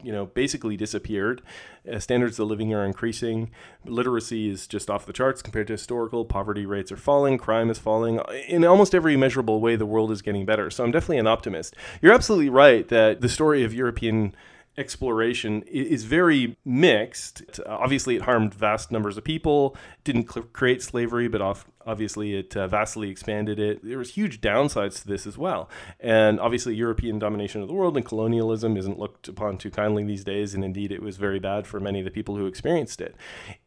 you 0.02 0.10
know, 0.10 0.24
basically 0.24 0.74
disappeared. 0.74 1.42
Uh, 1.90 1.98
standards 1.98 2.38
of 2.38 2.48
living 2.48 2.72
are 2.72 2.84
increasing. 2.84 3.50
Literacy 3.84 4.48
is 4.48 4.66
just 4.66 4.88
off 4.88 5.04
the 5.04 5.12
charts 5.12 5.42
compared 5.42 5.66
to 5.66 5.74
historical. 5.74 6.24
Poverty 6.24 6.64
rates 6.64 6.90
are 6.90 6.96
falling. 6.96 7.36
Crime 7.36 7.68
is 7.68 7.78
falling. 7.78 8.20
In 8.48 8.64
almost 8.64 8.94
every 8.94 9.18
measurable 9.18 9.60
way, 9.60 9.76
the 9.76 9.84
world 9.84 10.10
is 10.10 10.22
getting 10.22 10.46
better. 10.46 10.70
So 10.70 10.82
I'm 10.82 10.92
definitely 10.92 11.18
an 11.18 11.26
optimist. 11.26 11.76
You're 12.00 12.14
absolutely 12.14 12.48
right 12.48 12.88
that 12.88 13.20
the 13.20 13.28
story 13.28 13.64
of 13.64 13.74
European 13.74 14.34
exploration 14.80 15.62
is 15.64 16.04
very 16.04 16.56
mixed. 16.64 17.60
Obviously, 17.66 18.16
it 18.16 18.22
harmed 18.22 18.54
vast 18.54 18.90
numbers 18.90 19.18
of 19.18 19.24
people, 19.24 19.76
didn't 20.04 20.24
create 20.24 20.82
slavery, 20.82 21.28
but 21.28 21.42
obviously 21.86 22.34
it 22.34 22.56
uh, 22.56 22.66
vastly 22.66 23.10
expanded 23.10 23.60
it. 23.60 23.84
There 23.84 23.98
was 23.98 24.14
huge 24.14 24.40
downsides 24.40 25.02
to 25.02 25.06
this 25.06 25.26
as 25.26 25.36
well. 25.36 25.68
And 26.00 26.40
obviously, 26.40 26.74
European 26.74 27.18
domination 27.18 27.60
of 27.60 27.68
the 27.68 27.74
world 27.74 27.96
and 27.96 28.06
colonialism 28.06 28.76
isn't 28.78 28.98
looked 28.98 29.28
upon 29.28 29.58
too 29.58 29.70
kindly 29.70 30.02
these 30.02 30.24
days, 30.24 30.54
and 30.54 30.64
indeed, 30.64 30.90
it 30.92 31.02
was 31.02 31.18
very 31.18 31.38
bad 31.38 31.66
for 31.66 31.78
many 31.78 31.98
of 32.00 32.06
the 32.06 32.10
people 32.10 32.36
who 32.36 32.46
experienced 32.46 33.00
it. 33.00 33.14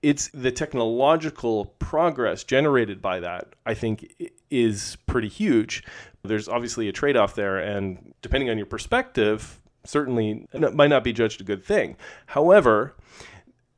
It's 0.02 0.30
the 0.34 0.52
technological 0.52 1.66
progress 1.78 2.44
generated 2.44 3.02
by 3.02 3.20
that, 3.20 3.54
I 3.66 3.76
think, 3.76 4.14
is 4.50 4.98
pretty 5.06 5.30
huge. 5.30 5.84
There's 6.24 6.50
obviously 6.50 6.88
a 6.88 6.92
trade 6.92 7.18
off 7.18 7.36
there, 7.36 7.60
and 7.60 8.14
depending 8.22 8.50
on 8.50 8.58
your 8.58 8.66
perspective, 8.66 9.60
certainly 9.86 10.48
might 10.74 10.88
not 10.88 11.04
be 11.04 11.14
judged 11.14 11.42
a 11.42 11.44
good 11.44 11.64
thing. 11.64 11.96
However, 12.28 12.96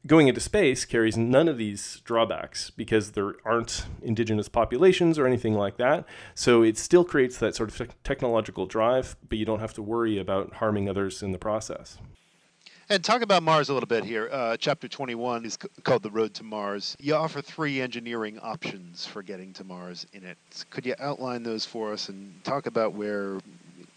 going 0.08 0.28
into 0.28 0.40
space 0.40 0.86
carries 0.86 1.18
none 1.18 1.48
of 1.48 1.58
these 1.58 2.02
drawbacks 2.06 2.70
because 2.70 3.12
there 3.12 3.34
aren't 3.44 3.86
indigenous 4.02 4.48
populations 4.50 5.18
or 5.18 5.26
anything 5.26 5.56
like 5.56 5.78
that. 5.78 6.06
So 6.34 6.62
it 6.62 6.78
still 6.78 7.04
creates 7.04 7.38
that 7.40 7.56
sort 7.56 7.70
of 7.80 7.90
technological 8.04 8.66
drive, 8.66 9.16
but 9.28 9.38
you 9.38 9.46
don't 9.46 9.60
have 9.60 9.74
to 9.74 9.82
worry 9.82 10.20
about 10.20 10.56
harming 10.56 10.90
others 10.90 11.24
in 11.24 11.32
the 11.32 11.40
process. 11.40 11.98
And 12.88 13.04
talk 13.04 13.24
about 13.24 13.42
Mars 13.42 13.70
a 13.70 13.74
little 13.74 13.88
bit 13.88 14.04
here. 14.04 14.30
Uh, 14.32 14.58
chapter 14.58 14.88
21 14.88 15.44
is 15.44 15.58
c- 15.60 15.68
called 15.84 16.04
The 16.04 16.12
Road 16.12 16.36
to 16.36 16.44
Mars. 16.44 16.96
You 17.00 17.16
offer 17.16 17.42
three 17.42 17.82
engineering 17.82 18.38
options 18.38 19.08
for 19.08 19.24
getting 19.24 19.54
to 19.54 19.64
Mars 19.64 20.06
in 20.14 20.24
it. 20.24 20.38
Could 20.70 20.86
you 20.86 20.94
outline 21.00 21.42
those 21.42 21.66
for 21.66 21.92
us 21.94 22.10
and 22.10 22.44
talk 22.44 22.68
about 22.68 22.94
where 22.94 23.40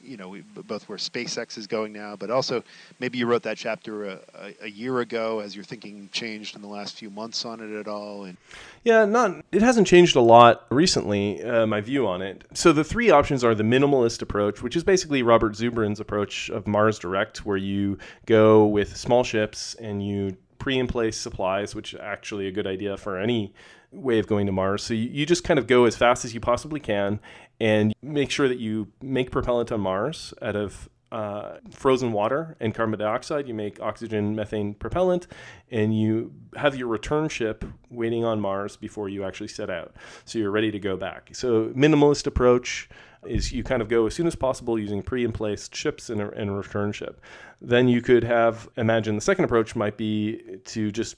you 0.09 0.17
know, 0.17 0.37
both 0.67 0.89
where 0.89 0.99
SpaceX 0.99 1.59
is 1.59 1.67
going 1.67 1.93
now, 1.93 2.17
but 2.17 2.31
also 2.31 2.63
maybe 2.99 3.19
you 3.19 3.27
wrote 3.27 3.43
that 3.43 3.57
chapter 3.57 4.07
a, 4.07 4.21
a, 4.35 4.55
a, 4.63 4.69
year 4.69 5.01
ago. 5.01 5.41
Has 5.41 5.55
your 5.55 5.65
thinking 5.65 6.09
changed 6.13 6.57
in 6.57 6.63
the 6.63 6.69
last 6.69 6.97
few 6.97 7.11
months 7.11 7.45
on 7.45 7.61
it 7.61 7.79
at 7.79 7.87
all? 7.87 8.25
And 8.25 8.37
yeah, 8.85 9.05
not 9.05 9.45
it 9.53 9.63
hasn't 9.63 9.87
changed 9.87 10.17
a 10.17 10.21
lot 10.21 10.65
recently. 10.71 11.43
Uh, 11.43 11.67
my 11.67 11.81
view 11.81 12.07
on 12.07 12.23
it. 12.23 12.45
So 12.55 12.73
the 12.73 12.85
three 12.85 13.11
options 13.11 13.45
are 13.45 13.55
the 13.55 13.65
minimalist 13.65 14.23
approach, 14.23 14.63
which 14.63 14.77
is 14.77 14.85
basically 14.85 15.23
Robert 15.23 15.53
Zubrin's 15.53 16.01
approach 16.01 16.49
of 16.49 16.67
Mars 16.67 16.99
Direct, 16.99 17.45
where 17.45 17.57
you 17.57 17.99
go 18.27 18.67
with 18.67 18.97
small 18.97 19.25
ships 19.25 19.75
and 19.75 20.05
you 20.05 20.37
pre 20.59 20.79
and 20.79 20.89
place 20.89 21.17
supplies, 21.17 21.75
which 21.75 21.95
is 21.95 22.01
actually 22.03 22.47
a 22.47 22.53
good 22.53 22.67
idea 22.67 22.97
for 22.97 23.19
any 23.19 23.53
way 23.91 24.19
of 24.19 24.27
going 24.27 24.47
to 24.47 24.53
Mars. 24.53 24.83
So 24.83 24.95
you, 24.95 25.09
you 25.11 25.27
just 25.27 25.45
kind 25.45 25.59
of 25.59 25.67
go 25.67 25.85
as 25.85 25.97
fast 25.97 26.25
as 26.25 26.35
you 26.35 26.41
possibly 26.41 26.81
can 26.81 27.21
and 27.61 27.95
make 28.03 28.31
sure 28.31 28.49
that 28.49 28.59
you 28.59 28.89
make 29.03 29.31
propellant 29.31 29.73
on 29.73 29.81
Mars 29.81 30.35
out 30.43 30.57
of 30.57 30.89
uh, 31.11 31.57
frozen 31.71 32.13
water 32.13 32.57
and 32.61 32.75
carbon 32.75 32.99
dioxide. 32.99 33.49
You 33.49 33.55
make 33.55 33.81
oxygen 33.81 34.35
methane 34.35 34.75
propellant, 34.75 35.27
and 35.71 35.99
you 35.99 36.33
have 36.57 36.77
your 36.77 36.89
return 36.89 37.29
ship 37.29 37.65
waiting 37.91 38.25
on 38.25 38.41
Mars 38.41 38.77
before 38.77 39.09
you 39.09 39.25
actually 39.25 39.49
set 39.49 39.71
out. 39.71 39.97
So 40.25 40.39
you're 40.39 40.51
ready 40.51 40.71
to 40.71 40.79
go 40.79 40.97
back. 40.97 41.31
So 41.33 41.69
minimalist 41.69 42.27
approach 42.27 42.89
is 43.27 43.53
you 43.53 43.63
kind 43.65 43.83
of 43.83 43.89
go 43.89 44.07
as 44.07 44.15
soon 44.15 44.27
as 44.27 44.35
possible 44.35 44.79
using 44.79 45.03
pre 45.03 45.25
and 45.25 45.35
placed 45.35 45.75
ships 45.75 46.11
and 46.11 46.21
a, 46.21 46.41
a 46.41 46.51
return 46.51 46.93
ship. 46.93 47.21
Then 47.61 47.89
you 47.89 48.01
could 48.01 48.25
have 48.25 48.69
imagine 48.77 49.15
the 49.15 49.21
second 49.21 49.45
approach 49.45 49.75
might 49.75 49.97
be 49.97 50.41
to 50.67 50.91
just 50.91 51.17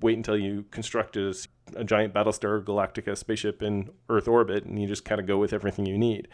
wait 0.00 0.16
until 0.16 0.36
you 0.36 0.64
construct 0.70 1.16
a, 1.16 1.34
a 1.76 1.84
giant 1.84 2.14
Battlestar 2.14 2.62
Galactica 2.64 3.16
spaceship 3.16 3.62
in 3.62 3.90
Earth 4.08 4.28
orbit, 4.28 4.64
and 4.64 4.80
you 4.80 4.86
just 4.86 5.04
kind 5.04 5.20
of 5.20 5.26
go 5.26 5.38
with 5.38 5.52
everything 5.52 5.86
you 5.86 5.98
need. 5.98 6.28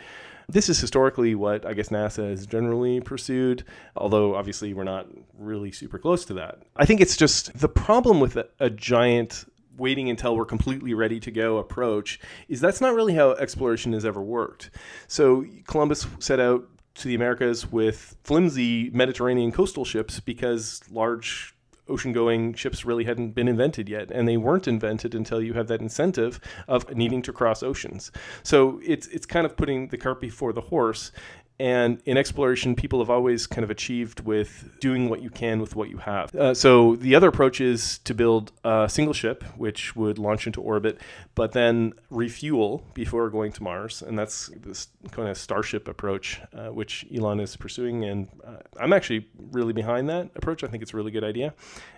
This 0.49 0.69
is 0.69 0.79
historically 0.79 1.35
what 1.35 1.67
I 1.67 1.75
guess 1.75 1.89
NASA 1.89 2.31
has 2.31 2.47
generally 2.47 3.01
pursued, 3.01 3.65
although 3.97 4.37
obviously 4.37 4.75
we're 4.75 4.85
not 4.85 5.09
really 5.37 5.73
super 5.73 5.99
close 5.99 6.25
to 6.27 6.35
that. 6.35 6.63
I 6.77 6.85
think 6.85 7.01
it's 7.01 7.17
just 7.17 7.59
the 7.59 7.69
problem 7.69 8.21
with 8.21 8.37
a, 8.37 8.49
a 8.61 8.71
giant 8.71 9.45
waiting 9.77 10.11
until 10.11 10.37
we're 10.37 10.45
completely 10.45 10.95
ready 10.95 11.21
to 11.21 11.31
go 11.31 11.59
approach 11.59 12.21
is 12.49 12.61
that's 12.61 12.81
not 12.81 12.95
really 12.95 13.15
how 13.15 13.33
exploration 13.33 13.93
has 13.93 14.05
ever 14.05 14.23
worked. 14.23 14.71
So 15.07 15.45
Columbus 15.67 16.07
set 16.19 16.41
out 16.41 16.69
to 16.97 17.09
the 17.09 17.15
Americas 17.15 17.71
with 17.71 18.17
flimsy 18.25 18.91
Mediterranean 18.91 19.53
coastal 19.53 19.85
ships 19.85 20.21
because 20.21 20.81
large 20.91 21.55
ocean 21.89 22.13
going 22.13 22.55
ships 22.55 22.85
really 22.85 23.05
hadn't 23.05 23.31
been 23.31 23.49
invented 23.49 23.89
yet 23.89 24.11
and 24.11 24.27
they 24.27 24.37
weren't 24.37 24.67
invented 24.67 25.15
until 25.15 25.41
you 25.41 25.53
have 25.53 25.69
that 25.69 25.81
incentive 25.81 26.41
of 26.67 26.93
needing 26.95 27.23
to 27.23 27.33
cross 27.33 27.63
oceans 27.63 28.11
so 28.43 28.81
it's 28.85 29.07
it's 29.09 29.27
kind 29.27 29.47
of 29.47 29.57
putting 29.57 29.87
the 29.89 29.97
cart 29.97 30.21
before 30.21 30.53
the 30.53 30.61
horse 30.61 31.13
and 31.59 32.03
in 32.05 32.19
exploration, 32.19 32.77
people 32.77 32.99
have 32.99 33.09
always 33.09 33.47
kind 33.47 33.65
of 33.65 33.71
achieved 33.71 34.21
with 34.21 34.71
doing 34.81 35.09
what 35.09 35.23
you 35.23 35.31
can 35.31 35.61
with 35.61 35.75
what 35.75 35.89
you 35.89 35.97
have. 35.99 36.35
Uh, 36.35 36.53
so 36.53 36.97
the 36.97 37.15
other 37.15 37.29
approach 37.29 37.61
is 37.61 37.99
to 37.99 38.15
build 38.15 38.53
a 38.63 38.89
single 38.91 39.15
ship, 39.15 39.43
which 39.57 39.97
would 39.97 40.19
launch 40.19 40.47
into 40.47 40.61
orbit, 40.61 41.01
but 41.35 41.53
then 41.53 41.95
refuel 42.11 42.85
before 42.93 43.31
going 43.31 43.53
to 43.53 43.63
Mars. 43.63 44.03
And 44.03 44.19
that's 44.19 44.49
this 44.49 44.89
kind 45.13 45.29
of 45.29 45.39
starship 45.39 45.89
approach, 45.89 46.41
uh, 46.53 46.69
which 46.69 47.07
Elon 47.15 47.41
is 47.41 47.57
pursuing. 47.57 48.05
And 48.05 48.29
uh, 48.47 48.57
I'm 48.79 48.93
actually 48.93 49.27
really 49.51 49.73
behind 49.73 50.11
that 50.11 50.31
approach. 50.37 50.63
I 50.63 50.67
think 50.67 50.83
it's 50.83 50.93
a 50.93 50.97
really 50.97 51.11
good 51.11 51.25
idea. 51.25 51.55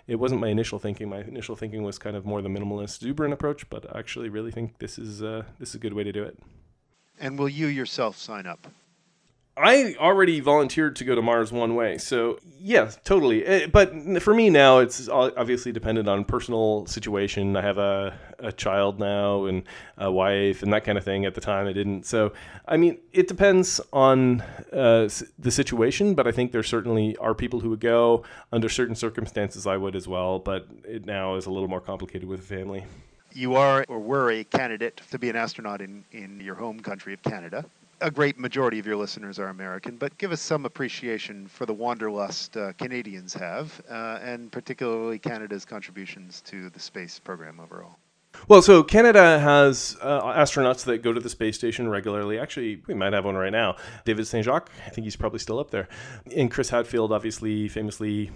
It 0.07 0.15
wasn't 0.15 0.39
my 0.39 0.47
initial 0.47 0.79
thinking. 0.79 1.09
My 1.09 1.19
initial 1.19 1.57
thinking 1.57 1.83
was 1.83 1.97
kind 1.99 2.15
of 2.15 2.25
more 2.25 2.41
the 2.41 2.49
minimalist 2.49 3.03
Zubrin 3.03 3.33
approach, 3.33 3.69
but 3.69 3.93
I 3.93 3.99
actually 3.99 4.29
really 4.29 4.51
think 4.51 4.79
this 4.79 4.97
is 4.97 5.21
uh, 5.21 5.43
this 5.59 5.69
is 5.69 5.75
a 5.75 5.79
good 5.79 5.93
way 5.93 6.03
to 6.03 6.11
do 6.11 6.23
it. 6.23 6.39
And 7.19 7.37
will 7.37 7.49
you 7.49 7.67
yourself 7.67 8.17
sign 8.17 8.45
up? 8.47 8.67
I 9.59 9.95
already 9.99 10.39
volunteered 10.39 10.95
to 10.97 11.03
go 11.03 11.15
to 11.15 11.21
Mars 11.21 11.51
one 11.51 11.75
way, 11.75 11.97
so 11.97 12.39
yeah, 12.61 12.91
totally. 13.03 13.45
Eh, 13.45 13.67
but 13.67 14.21
for 14.21 14.33
me 14.33 14.49
now, 14.49 14.79
it's 14.79 15.09
obviously 15.09 15.73
dependent 15.73 16.07
on 16.07 16.23
personal 16.23 16.85
situation. 16.85 17.57
I 17.57 17.61
have 17.61 17.77
a, 17.77 18.17
a 18.39 18.53
child 18.53 18.99
now 18.99 19.45
and 19.45 19.63
a 19.97 20.09
wife 20.09 20.63
and 20.63 20.71
that 20.71 20.85
kind 20.85 20.97
of 20.97 21.03
thing. 21.03 21.25
At 21.25 21.35
the 21.35 21.41
time, 21.41 21.67
I 21.67 21.73
didn't. 21.73 22.05
So 22.05 22.31
I 22.67 22.77
mean, 22.77 22.99
it 23.11 23.27
depends 23.27 23.81
on 23.91 24.41
uh, 24.71 25.09
the 25.37 25.51
situation. 25.51 26.15
But 26.15 26.25
I 26.25 26.31
think 26.31 26.53
there 26.53 26.63
certainly 26.63 27.17
are 27.17 27.35
people 27.35 27.59
who 27.59 27.69
would 27.71 27.81
go 27.81 28.23
under 28.53 28.69
certain 28.69 28.95
circumstances. 28.95 29.67
I 29.67 29.75
would 29.75 29.95
as 29.95 30.07
well, 30.07 30.39
but 30.39 30.67
it 30.85 31.05
now 31.05 31.35
is 31.35 31.47
a 31.47 31.51
little 31.51 31.67
more 31.67 31.81
complicated 31.81 32.29
with 32.29 32.39
a 32.39 32.43
family. 32.43 32.85
You 33.33 33.55
are 33.55 33.85
or 33.89 33.99
were 33.99 34.31
a 34.31 34.43
candidate 34.45 35.01
to 35.11 35.19
be 35.19 35.29
an 35.29 35.35
astronaut 35.35 35.81
in, 35.81 36.05
in 36.11 36.39
your 36.39 36.55
home 36.55 36.79
country 36.79 37.13
of 37.13 37.21
Canada 37.23 37.65
a 38.01 38.11
great 38.11 38.39
majority 38.39 38.79
of 38.79 38.85
your 38.85 38.95
listeners 38.95 39.39
are 39.39 39.47
American, 39.47 39.97
but 39.97 40.17
give 40.17 40.31
us 40.31 40.41
some 40.41 40.65
appreciation 40.65 41.47
for 41.47 41.65
the 41.65 41.73
wanderlust 41.73 42.55
uh, 42.57 42.73
Canadians 42.73 43.33
have, 43.33 43.81
uh, 43.89 44.19
and 44.21 44.51
particularly 44.51 45.19
Canada's 45.19 45.65
contributions 45.65 46.41
to 46.41 46.69
the 46.69 46.79
space 46.79 47.19
program 47.19 47.59
overall. 47.59 47.97
Well, 48.47 48.61
so 48.61 48.83
Canada 48.83 49.39
has 49.39 49.97
uh, 50.01 50.21
astronauts 50.21 50.85
that 50.85 51.01
go 51.01 51.11
to 51.11 51.19
the 51.19 51.29
space 51.29 51.57
station 51.57 51.89
regularly. 51.89 52.39
Actually, 52.39 52.81
we 52.87 52.93
might 52.93 53.13
have 53.13 53.25
one 53.25 53.35
right 53.35 53.51
now. 53.51 53.75
David 54.05 54.27
St. 54.27 54.45
Jacques, 54.45 54.69
I 54.85 54.89
think 54.89 55.05
he's 55.05 55.15
probably 55.15 55.39
still 55.39 55.59
up 55.59 55.71
there. 55.71 55.87
And 56.35 56.49
Chris 56.49 56.69
Hadfield, 56.69 57.11
obviously, 57.11 57.67
famously 57.67 58.31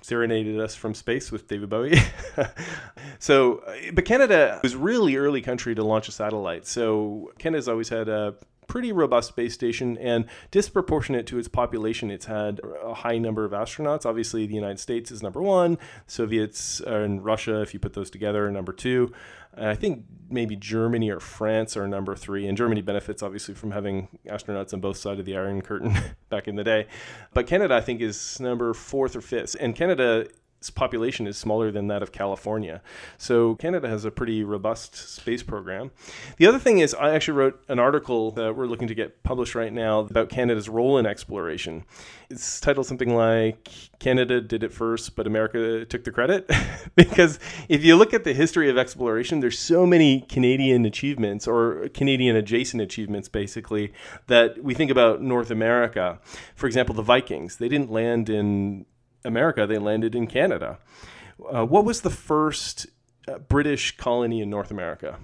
serenaded 0.00 0.60
us 0.60 0.74
from 0.74 0.94
space 0.94 1.30
with 1.30 1.48
David 1.48 1.68
Bowie. 1.70 1.96
so, 3.18 3.58
uh, 3.58 3.74
but 3.92 4.04
Canada 4.04 4.60
was 4.62 4.74
really 4.74 5.16
early 5.16 5.40
country 5.40 5.74
to 5.74 5.84
launch 5.84 6.08
a 6.08 6.12
satellite. 6.12 6.66
So 6.66 7.32
Canada's 7.38 7.68
always 7.68 7.88
had 7.88 8.08
a 8.08 8.34
pretty 8.66 8.92
robust 8.92 9.28
space 9.28 9.54
station 9.54 9.98
and 9.98 10.24
disproportionate 10.50 11.26
to 11.26 11.38
its 11.38 11.48
population. 11.48 12.10
It's 12.10 12.26
had 12.26 12.60
a 12.82 12.94
high 12.94 13.18
number 13.18 13.44
of 13.44 13.52
astronauts. 13.52 14.06
Obviously, 14.06 14.46
the 14.46 14.54
United 14.54 14.78
States 14.78 15.10
is 15.10 15.22
number 15.22 15.42
one, 15.42 15.78
Soviets 16.06 16.80
uh, 16.86 17.00
and 17.00 17.24
Russia, 17.24 17.60
if 17.60 17.74
you 17.74 17.80
put 17.80 17.94
those 17.94 18.10
together, 18.10 18.46
are 18.46 18.50
number 18.50 18.72
two. 18.72 19.12
And 19.54 19.68
I 19.68 19.74
think 19.74 20.04
maybe 20.30 20.56
Germany 20.56 21.10
or 21.10 21.20
France 21.20 21.76
are 21.76 21.86
number 21.86 22.16
three. 22.16 22.46
And 22.46 22.56
Germany 22.56 22.80
benefits 22.80 23.22
obviously 23.22 23.54
from 23.54 23.70
having 23.70 24.08
astronauts 24.26 24.72
on 24.72 24.80
both 24.80 24.96
sides 24.96 25.20
of 25.20 25.26
the 25.26 25.36
Iron 25.36 25.60
Curtain 25.60 25.94
back 26.30 26.48
in 26.48 26.56
the 26.56 26.64
day. 26.64 26.86
But 27.34 27.46
Canada, 27.46 27.74
I 27.74 27.82
think, 27.82 28.00
is 28.00 28.40
number 28.40 28.72
fourth 28.72 29.14
or 29.14 29.20
fifth. 29.20 29.56
And 29.60 29.76
Canada 29.76 30.26
population 30.70 31.26
is 31.26 31.36
smaller 31.36 31.70
than 31.70 31.88
that 31.88 32.02
of 32.02 32.12
California. 32.12 32.82
So 33.18 33.54
Canada 33.56 33.88
has 33.88 34.04
a 34.04 34.10
pretty 34.10 34.44
robust 34.44 34.94
space 34.94 35.42
program. 35.42 35.90
The 36.36 36.46
other 36.46 36.58
thing 36.58 36.78
is, 36.78 36.94
I 36.94 37.14
actually 37.14 37.38
wrote 37.38 37.62
an 37.68 37.78
article 37.78 38.30
that 38.32 38.56
we're 38.56 38.66
looking 38.66 38.88
to 38.88 38.94
get 38.94 39.22
published 39.22 39.54
right 39.54 39.72
now 39.72 40.00
about 40.00 40.28
Canada's 40.28 40.68
role 40.68 40.98
in 40.98 41.06
exploration. 41.06 41.84
It's 42.30 42.60
titled 42.60 42.86
something 42.86 43.14
like 43.14 43.68
Canada 43.98 44.40
did 44.40 44.62
it 44.62 44.72
first, 44.72 45.16
but 45.16 45.26
America 45.26 45.84
took 45.84 46.04
the 46.04 46.10
credit. 46.10 46.50
because 46.96 47.38
if 47.68 47.84
you 47.84 47.96
look 47.96 48.14
at 48.14 48.24
the 48.24 48.32
history 48.32 48.70
of 48.70 48.78
exploration, 48.78 49.40
there's 49.40 49.58
so 49.58 49.86
many 49.86 50.22
Canadian 50.22 50.84
achievements 50.84 51.46
or 51.46 51.88
Canadian 51.94 52.36
adjacent 52.36 52.82
achievements, 52.82 53.28
basically, 53.28 53.92
that 54.28 54.62
we 54.62 54.74
think 54.74 54.90
about 54.90 55.22
North 55.22 55.50
America. 55.50 56.18
For 56.54 56.66
example, 56.66 56.94
the 56.94 57.02
Vikings, 57.02 57.56
they 57.56 57.68
didn't 57.68 57.90
land 57.90 58.30
in 58.30 58.86
America, 59.24 59.66
they 59.66 59.78
landed 59.78 60.14
in 60.14 60.26
Canada. 60.26 60.78
Uh, 61.50 61.64
what 61.64 61.84
was 61.84 62.02
the 62.02 62.10
first 62.10 62.86
uh, 63.28 63.38
British 63.38 63.96
colony 63.96 64.40
in 64.40 64.50
North 64.50 64.70
America? 64.70 65.18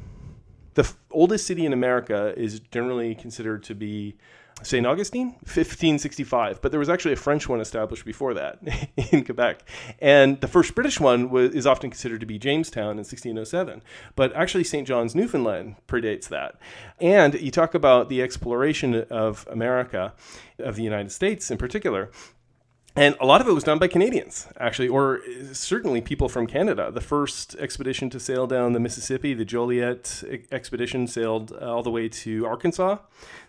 The 0.74 0.82
f- 0.82 0.96
oldest 1.10 1.46
city 1.46 1.66
in 1.66 1.72
America 1.72 2.32
is 2.36 2.60
generally 2.60 3.14
considered 3.14 3.62
to 3.64 3.74
be 3.74 4.16
St. 4.62 4.84
Augustine, 4.86 5.28
1565, 5.44 6.60
but 6.60 6.72
there 6.72 6.80
was 6.80 6.88
actually 6.88 7.12
a 7.12 7.16
French 7.16 7.48
one 7.48 7.60
established 7.60 8.04
before 8.04 8.34
that 8.34 8.58
in 9.12 9.24
Quebec. 9.24 9.68
And 10.00 10.40
the 10.40 10.48
first 10.48 10.74
British 10.74 10.98
one 10.98 11.30
was, 11.30 11.54
is 11.54 11.66
often 11.66 11.90
considered 11.90 12.20
to 12.20 12.26
be 12.26 12.38
Jamestown 12.38 12.92
in 12.92 13.04
1607, 13.04 13.82
but 14.16 14.34
actually 14.34 14.64
St. 14.64 14.86
John's, 14.86 15.14
Newfoundland 15.14 15.76
predates 15.86 16.28
that. 16.28 16.56
And 17.00 17.34
you 17.40 17.50
talk 17.50 17.74
about 17.74 18.08
the 18.08 18.20
exploration 18.20 19.06
of 19.10 19.46
America, 19.50 20.12
of 20.58 20.76
the 20.76 20.82
United 20.82 21.12
States 21.12 21.50
in 21.50 21.58
particular, 21.58 22.10
and 22.98 23.14
a 23.20 23.26
lot 23.26 23.40
of 23.40 23.46
it 23.46 23.52
was 23.52 23.64
done 23.64 23.78
by 23.78 23.86
Canadians, 23.86 24.46
actually, 24.58 24.88
or 24.88 25.20
certainly 25.52 26.00
people 26.00 26.28
from 26.28 26.46
Canada. 26.46 26.90
The 26.90 27.00
first 27.00 27.54
expedition 27.56 28.10
to 28.10 28.18
sail 28.18 28.46
down 28.46 28.72
the 28.72 28.80
Mississippi, 28.80 29.34
the 29.34 29.44
Joliet 29.44 30.24
expedition, 30.50 31.06
sailed 31.06 31.52
uh, 31.52 31.72
all 31.72 31.82
the 31.82 31.90
way 31.90 32.08
to 32.08 32.44
Arkansas. 32.46 32.98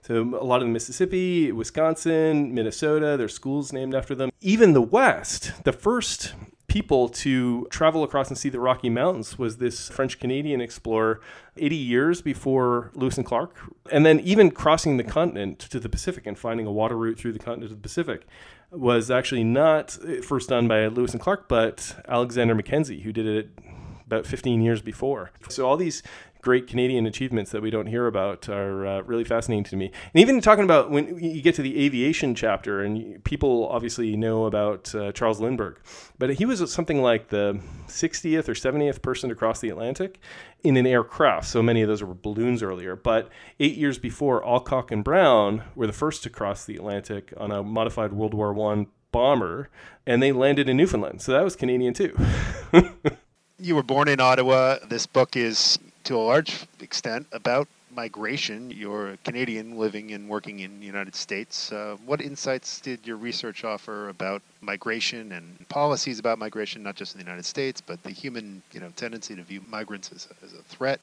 So 0.04 0.22
a 0.22 0.46
lot 0.46 0.62
of 0.62 0.68
the 0.68 0.74
Mississippi, 0.74 1.52
Wisconsin, 1.52 2.54
Minnesota, 2.54 3.18
there's 3.18 3.34
schools 3.34 3.74
named 3.74 3.96
after 3.96 4.14
them. 4.14 4.30
Even 4.42 4.74
the 4.74 4.82
West, 4.82 5.52
the 5.64 5.74
first 5.74 6.34
people 6.70 7.10
to 7.10 7.68
travel 7.70 8.04
across 8.04 8.30
and 8.30 8.38
see 8.38 8.50
the 8.50 8.60
Rocky 8.60 8.90
Mountains 8.90 9.38
was 9.38 9.58
this 9.58 9.90
French 9.90 10.20
Canadian 10.20 10.62
explorer 10.62 11.20
80 11.58 11.76
years 11.76 12.22
before 12.22 12.92
Lewis 12.94 13.18
and 13.18 13.26
Clark. 13.26 13.56
And 13.92 14.06
then 14.06 14.20
even 14.22 14.52
crossing 14.52 14.98
the 14.98 15.04
continent 15.04 15.60
to 15.60 15.80
the 15.80 15.90
Pacific 15.90 16.26
and 16.26 16.38
finding 16.38 16.66
a 16.66 16.72
water 16.72 16.96
route 16.96 17.20
through 17.20 17.34
the 17.34 17.40
continent 17.40 17.72
to 17.72 17.76
the 17.76 17.82
Pacific 17.82 18.26
was 18.72 19.10
actually 19.12 19.44
not 19.44 19.98
eh, 20.08 20.22
first 20.22 20.50
done 20.50 20.68
by 20.68 20.88
Lewis 20.88 21.12
and 21.12 21.22
Clark, 21.22 21.50
but 21.50 22.02
Alexander 22.08 22.56
Mackenzie, 22.56 23.02
who 23.02 23.12
did 23.12 23.26
it 23.26 23.50
about 24.06 24.26
15 24.26 24.62
years 24.62 24.82
before. 24.82 25.32
So 25.50 25.68
all 25.68 25.78
these 25.78 26.02
great 26.42 26.68
Canadian 26.68 27.06
achievements 27.06 27.52
that 27.52 27.62
we 27.62 27.70
don't 27.70 27.88
hear 27.88 28.08
about 28.08 28.48
are 28.48 28.86
uh, 28.86 29.02
really 29.02 29.24
fascinating 29.24 29.66
to 29.66 29.76
me. 29.76 29.92
And 30.14 30.22
even 30.22 30.40
talking 30.42 30.64
about 30.64 30.90
when 30.90 31.18
you 31.20 31.42
get 31.42 31.56
to 31.56 31.62
the 31.62 31.84
aviation 31.84 32.34
chapter, 32.36 32.82
and 32.82 33.24
people 33.24 33.68
obviously 33.68 34.16
know 34.16 34.46
about 34.46 34.94
uh, 34.96 35.12
Charles 35.12 35.42
Lindbergh, 35.42 35.80
but 36.18 36.34
he 36.36 36.46
was 36.46 36.72
something 36.72 37.02
like 37.02 37.30
the 37.30 37.60
60th 37.88 38.48
or 38.48 38.54
70th 38.54 39.02
person 39.02 39.30
to 39.30 39.36
cross 39.36 39.60
the 39.60 39.70
Atlantic 39.70 40.20
in 40.64 40.78
an 40.78 40.86
aircraft. 40.86 41.48
So 41.48 41.62
many 41.62 41.82
of 41.82 41.88
those 41.88 42.04
were 42.04 42.14
balloons 42.14 42.64
earlier. 42.64 42.96
But 42.96 43.30
eight 43.60 43.76
years 43.76 43.98
before, 43.98 44.46
Alcock 44.46 44.92
and 44.92 45.04
Brown 45.04 45.64
were 45.76 45.88
the 45.88 45.94
first 45.94 46.24
to 46.24 46.30
cross 46.30 46.66
the 46.66 46.76
Atlantic 46.76 47.34
on 47.38 47.52
a 47.52 47.64
modified 47.64 48.14
World 48.14 48.34
War 48.34 48.54
One 48.54 48.88
bomber, 49.12 49.70
and 50.06 50.22
they 50.22 50.32
landed 50.32 50.70
in 50.70 50.78
Newfoundland. 50.78 51.22
So 51.22 51.32
that 51.32 51.44
was 51.44 51.56
Canadian 51.56 51.94
too. 51.94 52.18
you 53.60 53.76
were 53.76 53.84
born 53.84 54.08
in 54.08 54.20
Ottawa. 54.20 54.78
This 54.88 55.06
book 55.06 55.36
is 55.36 55.80
to 56.04 56.16
a 56.16 56.18
large 56.18 56.66
extent 56.80 57.28
about 57.32 57.68
migration. 57.92 58.72
You're 58.72 59.12
a 59.12 59.18
Canadian 59.18 59.78
living 59.78 60.12
and 60.12 60.30
working 60.30 60.60
in 60.60 60.80
the 60.80 60.86
United 60.86 61.16
States. 61.16 61.72
Uh, 61.72 61.98
what 62.06 62.22
insights 62.22 62.80
did 62.80 63.06
your 63.06 63.18
research 63.18 63.64
offer 63.64 64.10
about 64.10 64.42
migration 64.62 65.32
and 65.32 65.68
policies 65.70 66.20
about 66.20 66.40
migration, 66.40 66.84
not 66.84 66.96
just 66.96 67.16
in 67.16 67.20
the 67.20 67.26
United 67.26 67.46
States, 67.46 67.82
but 67.82 68.02
the 68.04 68.12
human 68.12 68.62
you 68.72 68.80
know, 68.80 68.90
tendency 68.96 69.36
to 69.36 69.42
view 69.42 69.62
migrants 69.70 70.12
as 70.14 70.28
a, 70.28 70.46
as 70.46 70.54
a 70.54 70.64
threat? 70.64 71.00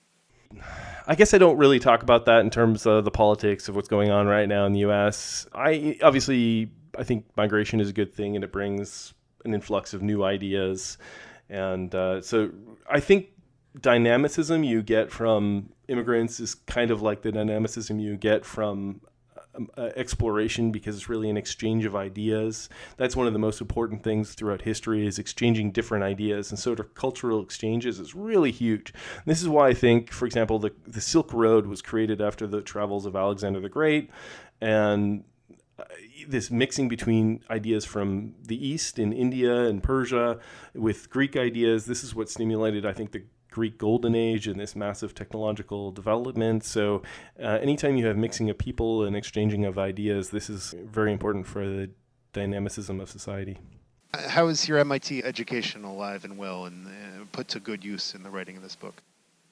I 1.07 1.15
guess 1.15 1.35
I 1.35 1.39
don't 1.39 1.57
really 1.57 1.79
talk 1.79 2.03
about 2.03 2.25
that 2.27 2.41
in 2.41 2.51
terms 2.51 2.87
of 2.87 3.05
the 3.05 3.11
politics 3.11 3.69
of 3.69 3.75
what's 3.75 3.89
going 3.89 4.11
on 4.11 4.27
right 4.27 4.49
now 4.49 4.65
in 4.67 4.73
the 4.73 4.81
U.S. 4.81 5.47
I 5.53 5.99
obviously 6.03 6.71
I 6.97 7.03
think 7.03 7.27
migration 7.37 7.81
is 7.81 7.91
a 7.91 7.93
good 7.93 8.15
thing 8.15 8.37
and 8.37 8.45
it 8.45 8.53
brings 8.53 9.13
an 9.45 9.55
influx 9.55 9.93
of 9.93 10.03
new 10.03 10.23
ideas, 10.23 10.99
and 11.49 11.93
uh, 11.95 12.23
so 12.23 12.51
I 12.89 13.01
think 13.01 13.29
dynamicism 13.81 14.65
you 14.65 14.83
get 14.83 15.11
from 15.11 15.71
immigrants 15.89 16.41
is 16.41 16.55
kind 16.55 16.91
of 16.91 17.03
like 17.03 17.23
the 17.23 17.33
dynamicism 17.33 17.99
you 17.99 18.17
get 18.17 18.45
from 18.45 19.01
um, 19.55 19.69
uh, 19.77 19.91
exploration 19.97 20.71
because 20.73 20.97
it's 20.97 21.09
really 21.09 21.31
an 21.31 21.37
exchange 21.37 21.85
of 21.85 21.95
ideas. 21.95 22.69
That's 22.97 23.17
one 23.17 23.27
of 23.27 23.33
the 23.33 23.39
most 23.39 23.61
important 23.61 24.03
things 24.03 24.35
throughout 24.35 24.63
history 24.63 25.07
is 25.07 25.19
exchanging 25.19 25.73
different 25.73 26.05
ideas, 26.05 26.51
and 26.51 26.59
sort 26.59 26.81
of 26.81 26.95
cultural 26.95 27.43
exchanges 27.43 27.99
is 27.99 28.15
really 28.15 28.51
huge. 28.51 28.93
And 29.15 29.25
this 29.27 29.43
is 29.43 29.49
why 29.49 29.69
I 29.69 29.75
think, 29.75 30.13
for 30.13 30.27
example, 30.27 30.59
the 30.59 30.73
the 30.87 31.01
Silk 31.01 31.33
Road 31.33 31.67
was 31.67 31.83
created 31.83 32.21
after 32.21 32.47
the 32.47 32.63
travels 32.63 33.07
of 33.07 33.17
Alexander 33.17 33.61
the 33.61 33.69
Great, 33.69 34.11
and 34.61 35.25
uh, 35.79 35.85
this 36.29 36.51
mixing 36.51 36.89
between 36.89 37.45
ideas 37.51 37.85
from 37.85 38.35
the 38.43 38.67
East 38.67 38.99
in 38.99 39.13
India 39.13 39.65
and 39.65 39.83
Persia 39.83 40.39
with 40.75 41.11
Greek 41.11 41.37
ideas. 41.37 41.87
This 41.87 42.03
is 42.03 42.15
what 42.15 42.31
stimulated, 42.31 42.87
I 42.87 42.93
think, 42.93 43.13
the 43.13 43.25
Greek 43.57 43.79
golden 43.79 44.15
age 44.15 44.47
and 44.47 44.61
this 44.61 44.77
massive 44.77 45.15
technological 45.15 45.91
development. 45.91 46.63
So, 46.63 47.01
uh, 47.43 47.59
anytime 47.63 47.97
you 47.97 48.05
have 48.05 48.19
mixing 48.19 48.51
of 48.51 48.59
people 48.59 49.03
and 49.03 49.17
exchanging 49.17 49.65
of 49.65 49.79
ideas, 49.79 50.29
this 50.29 50.51
is 50.51 50.75
very 50.85 51.11
important 51.11 51.47
for 51.47 51.67
the 51.67 51.89
dynamicism 52.35 53.01
of 53.01 53.09
society. 53.09 53.57
How 54.13 54.49
is 54.49 54.69
your 54.69 54.77
MIT 54.77 55.25
education 55.25 55.85
alive 55.85 56.27
and 56.27 56.37
well 56.37 56.67
and 56.67 56.87
uh, 56.87 57.25
put 57.33 57.49
to 57.49 57.59
good 57.59 57.83
use 57.83 58.15
in 58.15 58.23
the 58.23 58.29
writing 58.29 58.59
of 58.59 58.63
this 58.63 58.77
book? 58.77 59.03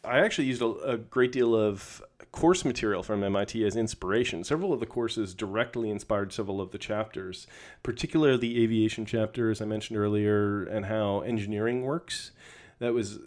I 0.04 0.18
actually 0.18 0.48
used 0.48 0.60
a, 0.60 0.66
a, 0.66 0.98
great 0.98 1.32
deal 1.32 1.56
of 1.56 2.02
course 2.30 2.62
material 2.62 3.02
from 3.02 3.24
MIT 3.24 3.64
as 3.64 3.74
inspiration. 3.74 4.44
Several 4.44 4.74
of 4.74 4.80
the 4.80 4.86
courses 4.86 5.32
directly 5.32 5.88
inspired 5.88 6.30
several 6.30 6.60
of 6.60 6.72
the 6.72 6.78
chapters, 6.78 7.46
particularly 7.82 8.36
the 8.36 8.62
aviation 8.62 9.06
chapter, 9.06 9.50
as 9.50 9.62
I 9.62 9.64
mentioned 9.64 9.98
earlier, 9.98 10.64
and 10.64 10.84
how 10.84 11.20
engineering 11.20 11.80
works 11.80 12.32
that 12.78 12.92
was 12.92 13.18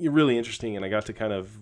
really 0.00 0.38
interesting, 0.38 0.76
and 0.76 0.84
I 0.84 0.88
got 0.88 1.06
to 1.06 1.12
kind 1.12 1.32
of 1.32 1.56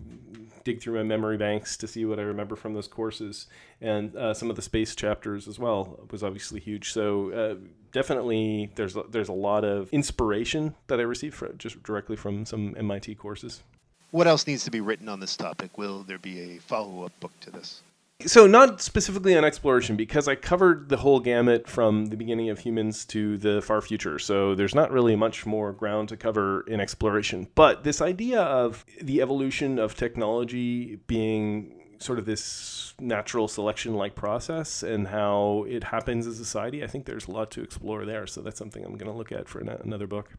dig 0.64 0.80
through 0.80 0.94
my 0.94 1.02
memory 1.02 1.36
banks 1.36 1.76
to 1.76 1.88
see 1.88 2.04
what 2.04 2.18
I 2.18 2.22
remember 2.22 2.56
from 2.56 2.74
those 2.74 2.88
courses, 2.88 3.46
and 3.80 4.14
uh, 4.16 4.34
some 4.34 4.50
of 4.50 4.56
the 4.56 4.62
space 4.62 4.94
chapters 4.94 5.48
as 5.48 5.58
well 5.58 6.00
was 6.10 6.22
obviously 6.22 6.60
huge. 6.60 6.92
So 6.92 7.32
uh, 7.32 7.54
definitely, 7.92 8.70
there's 8.76 8.96
there's 9.10 9.28
a 9.28 9.32
lot 9.32 9.64
of 9.64 9.88
inspiration 9.92 10.74
that 10.86 11.00
I 11.00 11.02
received 11.02 11.34
for, 11.34 11.52
just 11.54 11.82
directly 11.82 12.16
from 12.16 12.44
some 12.46 12.74
MIT 12.76 13.16
courses. 13.16 13.62
What 14.10 14.26
else 14.26 14.46
needs 14.46 14.64
to 14.64 14.70
be 14.70 14.80
written 14.80 15.08
on 15.08 15.20
this 15.20 15.36
topic? 15.36 15.78
Will 15.78 16.02
there 16.02 16.18
be 16.18 16.40
a 16.40 16.58
follow 16.58 17.04
up 17.04 17.18
book 17.20 17.32
to 17.40 17.50
this? 17.50 17.82
So 18.26 18.46
not 18.46 18.80
specifically 18.80 19.36
on 19.36 19.44
exploration 19.44 19.96
because 19.96 20.28
I 20.28 20.34
covered 20.34 20.88
the 20.88 20.96
whole 20.96 21.20
gamut 21.20 21.68
from 21.68 22.06
the 22.06 22.16
beginning 22.16 22.50
of 22.50 22.58
humans 22.58 23.04
to 23.06 23.36
the 23.38 23.62
far 23.62 23.80
future. 23.80 24.18
So 24.18 24.54
there's 24.54 24.74
not 24.74 24.90
really 24.90 25.16
much 25.16 25.46
more 25.46 25.72
ground 25.72 26.08
to 26.10 26.16
cover 26.16 26.62
in 26.62 26.80
exploration. 26.80 27.48
But 27.54 27.84
this 27.84 28.00
idea 28.00 28.40
of 28.40 28.84
the 29.00 29.20
evolution 29.20 29.78
of 29.78 29.94
technology 29.94 30.96
being 31.06 31.78
sort 31.98 32.18
of 32.18 32.24
this 32.24 32.94
natural 32.98 33.46
selection 33.46 33.94
like 33.94 34.14
process 34.14 34.82
and 34.82 35.08
how 35.08 35.64
it 35.68 35.84
happens 35.84 36.26
in 36.26 36.32
a 36.32 36.34
society, 36.34 36.82
I 36.82 36.86
think 36.88 37.04
there's 37.04 37.28
a 37.28 37.30
lot 37.30 37.50
to 37.52 37.62
explore 37.62 38.04
there. 38.04 38.26
So 38.26 38.42
that's 38.42 38.58
something 38.58 38.84
I'm 38.84 38.96
going 38.96 39.10
to 39.10 39.16
look 39.16 39.32
at 39.32 39.48
for 39.48 39.60
another 39.60 40.06
book. 40.06 40.30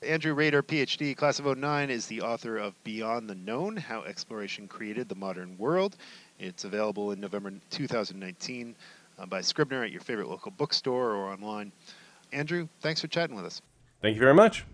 Andrew 0.00 0.32
Rader, 0.32 0.62
PhD, 0.62 1.16
class 1.16 1.40
of 1.40 1.58
09, 1.58 1.90
is 1.90 2.06
the 2.06 2.20
author 2.20 2.56
of 2.56 2.82
Beyond 2.84 3.28
the 3.28 3.34
Known 3.34 3.76
How 3.76 4.04
Exploration 4.04 4.68
Created 4.68 5.08
the 5.08 5.16
Modern 5.16 5.58
World. 5.58 5.96
It's 6.38 6.64
available 6.64 7.12
in 7.12 7.20
November 7.20 7.52
2019 7.70 8.74
uh, 9.18 9.26
by 9.26 9.40
Scribner 9.40 9.84
at 9.84 9.90
your 9.90 10.00
favorite 10.00 10.28
local 10.28 10.50
bookstore 10.52 11.12
or 11.12 11.32
online. 11.32 11.72
Andrew, 12.32 12.68
thanks 12.80 13.00
for 13.00 13.08
chatting 13.08 13.34
with 13.34 13.44
us. 13.44 13.60
Thank 14.00 14.14
you 14.14 14.20
very 14.20 14.34
much. 14.34 14.64